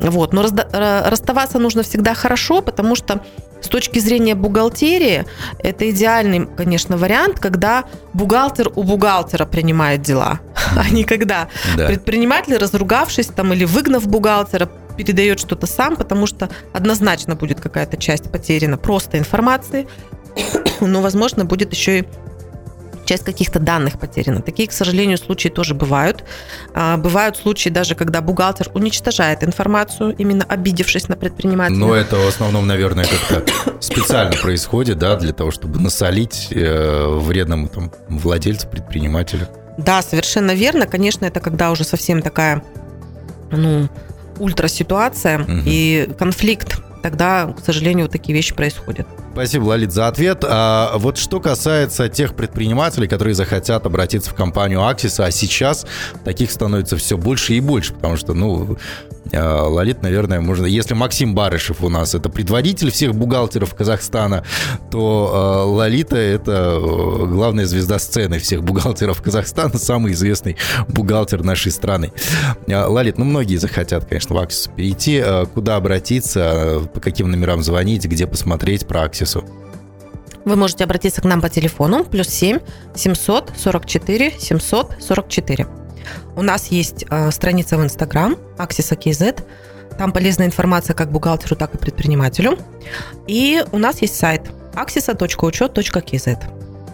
Вот. 0.00 0.32
Но 0.32 0.42
расставаться 0.42 1.58
нужно 1.58 1.82
всегда 1.82 2.14
хорошо, 2.14 2.62
потому 2.62 2.96
что 2.96 3.20
с 3.64 3.68
точки 3.68 3.98
зрения 3.98 4.34
бухгалтерии, 4.34 5.24
это 5.58 5.90
идеальный, 5.90 6.46
конечно, 6.46 6.98
вариант, 6.98 7.40
когда 7.40 7.84
бухгалтер 8.12 8.70
у 8.76 8.82
бухгалтера 8.82 9.46
принимает 9.46 10.02
дела, 10.02 10.40
а 10.76 10.90
не 10.90 11.04
когда 11.04 11.48
да. 11.76 11.86
предприниматель, 11.86 12.56
разругавшись 12.58 13.28
там 13.28 13.54
или 13.54 13.64
выгнав 13.64 14.06
бухгалтера, 14.06 14.43
передает 14.96 15.40
что-то 15.40 15.66
сам, 15.66 15.96
потому 15.96 16.26
что 16.26 16.48
однозначно 16.72 17.34
будет 17.34 17.60
какая-то 17.60 17.96
часть 17.96 18.30
потеряна 18.30 18.78
просто 18.78 19.18
информации, 19.18 19.86
но, 20.80 21.00
возможно, 21.00 21.44
будет 21.44 21.72
еще 21.72 22.00
и 22.00 22.04
часть 23.04 23.24
каких-то 23.24 23.58
данных 23.58 23.98
потеряна. 23.98 24.42
Такие, 24.42 24.68
к 24.68 24.72
сожалению, 24.72 25.18
случаи 25.18 25.48
тоже 25.48 25.74
бывают. 25.74 26.24
А, 26.74 26.96
бывают 26.96 27.36
случаи 27.36 27.68
даже, 27.68 27.94
когда 27.94 28.20
бухгалтер 28.20 28.70
уничтожает 28.74 29.44
информацию, 29.44 30.14
именно 30.16 30.44
обидевшись 30.44 31.08
на 31.08 31.16
предпринимателя. 31.16 31.76
Но 31.76 31.94
это 31.94 32.16
в 32.16 32.26
основном, 32.26 32.66
наверное, 32.66 33.04
как-то 33.04 33.44
специально 33.80 34.36
происходит, 34.36 34.98
да, 34.98 35.16
для 35.16 35.32
того, 35.32 35.50
чтобы 35.50 35.80
насолить 35.80 36.48
э, 36.50 37.06
вредному 37.08 37.68
там, 37.68 37.92
владельцу, 38.08 38.68
предпринимателю. 38.68 39.48
Да, 39.76 40.02
совершенно 40.02 40.52
верно. 40.52 40.86
Конечно, 40.86 41.24
это 41.24 41.40
когда 41.40 41.70
уже 41.70 41.84
совсем 41.84 42.22
такая, 42.22 42.62
ну, 43.50 43.88
ультраситуация 44.38 45.42
угу. 45.42 45.52
и 45.64 46.08
конфликт 46.18 46.82
тогда, 47.02 47.52
к 47.52 47.64
сожалению, 47.64 48.06
вот 48.06 48.12
такие 48.12 48.34
вещи 48.34 48.54
происходят. 48.54 49.06
Спасибо, 49.34 49.64
Лалит, 49.64 49.90
за 49.90 50.06
ответ. 50.06 50.44
А 50.48 50.96
вот 50.96 51.18
что 51.18 51.40
касается 51.40 52.08
тех 52.08 52.36
предпринимателей, 52.36 53.08
которые 53.08 53.34
захотят 53.34 53.84
обратиться 53.84 54.30
в 54.30 54.34
компанию 54.34 54.78
Axis, 54.78 55.20
а 55.20 55.28
сейчас 55.32 55.84
таких 56.24 56.52
становится 56.52 56.96
все 56.96 57.18
больше 57.18 57.54
и 57.54 57.60
больше, 57.60 57.94
потому 57.94 58.16
что, 58.16 58.32
ну, 58.32 58.78
а, 59.32 59.66
Лолит, 59.66 60.02
наверное, 60.02 60.40
можно... 60.40 60.66
Если 60.66 60.94
Максим 60.94 61.34
Барышев 61.34 61.82
у 61.82 61.88
нас 61.88 62.14
это 62.14 62.28
предводитель 62.28 62.90
всех 62.90 63.14
бухгалтеров 63.14 63.74
Казахстана, 63.74 64.44
то 64.90 65.30
а, 65.32 65.64
Лолита 65.64 66.16
это 66.16 66.78
э, 66.80 67.26
главная 67.26 67.66
звезда 67.66 67.98
сцены 67.98 68.38
всех 68.38 68.62
бухгалтеров 68.62 69.22
Казахстана, 69.22 69.78
самый 69.78 70.12
известный 70.12 70.56
бухгалтер 70.88 71.42
нашей 71.42 71.72
страны. 71.72 72.12
А, 72.68 72.88
Лолит, 72.88 73.18
ну 73.18 73.24
многие 73.24 73.56
захотят, 73.56 74.04
конечно, 74.06 74.34
в 74.34 74.38
Аксису 74.38 74.70
перейти. 74.70 75.22
Куда 75.54 75.76
обратиться, 75.76 76.82
по 76.92 77.00
каким 77.00 77.30
номерам 77.30 77.62
звонить, 77.62 78.04
где 78.04 78.26
посмотреть 78.26 78.86
про 78.86 79.02
Аксису? 79.24 79.44
вы 80.44 80.56
можете 80.56 80.84
обратиться 80.84 81.22
к 81.22 81.24
нам 81.24 81.40
по 81.40 81.48
телефону 81.48 82.04
плюс 82.04 82.28
7 82.28 82.58
744 82.94 84.34
744. 84.38 85.66
У 86.36 86.42
нас 86.42 86.66
есть 86.66 87.06
э, 87.08 87.30
страница 87.30 87.78
в 87.78 87.82
Инстаграм 87.82 88.36
Аксиса 88.58 88.94
KZ. 88.94 89.42
Там 89.96 90.12
полезная 90.12 90.46
информация 90.46 90.92
как 90.92 91.10
бухгалтеру, 91.10 91.56
так 91.56 91.74
и 91.74 91.78
предпринимателю. 91.78 92.58
И 93.26 93.64
у 93.72 93.78
нас 93.78 94.02
есть 94.02 94.16
сайт 94.16 94.42
axisa.учет.kz. 94.74 96.38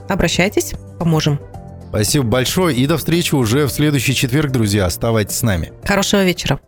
Обращайтесь, 0.09 0.75
поможем. 1.01 1.41
Спасибо 1.89 2.25
большое 2.25 2.77
и 2.77 2.87
до 2.87 2.99
встречи 2.99 3.35
уже 3.35 3.67
в 3.67 3.71
следующий 3.71 4.15
четверг, 4.15 4.53
друзья. 4.53 4.87
Оставайтесь 4.87 5.39
с 5.39 5.43
нами. 5.43 5.73
Хорошего 5.85 6.23
вечера. 6.23 6.61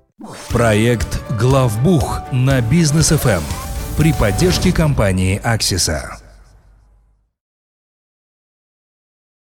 Проект 0.49 1.21
«Главбух» 1.39 2.23
на 2.33 2.61
Бизнес 2.61 3.11
ФМ 3.11 3.72
при 3.97 4.13
поддержке 4.13 4.73
компании 4.73 5.41
«Аксиса». 5.43 6.22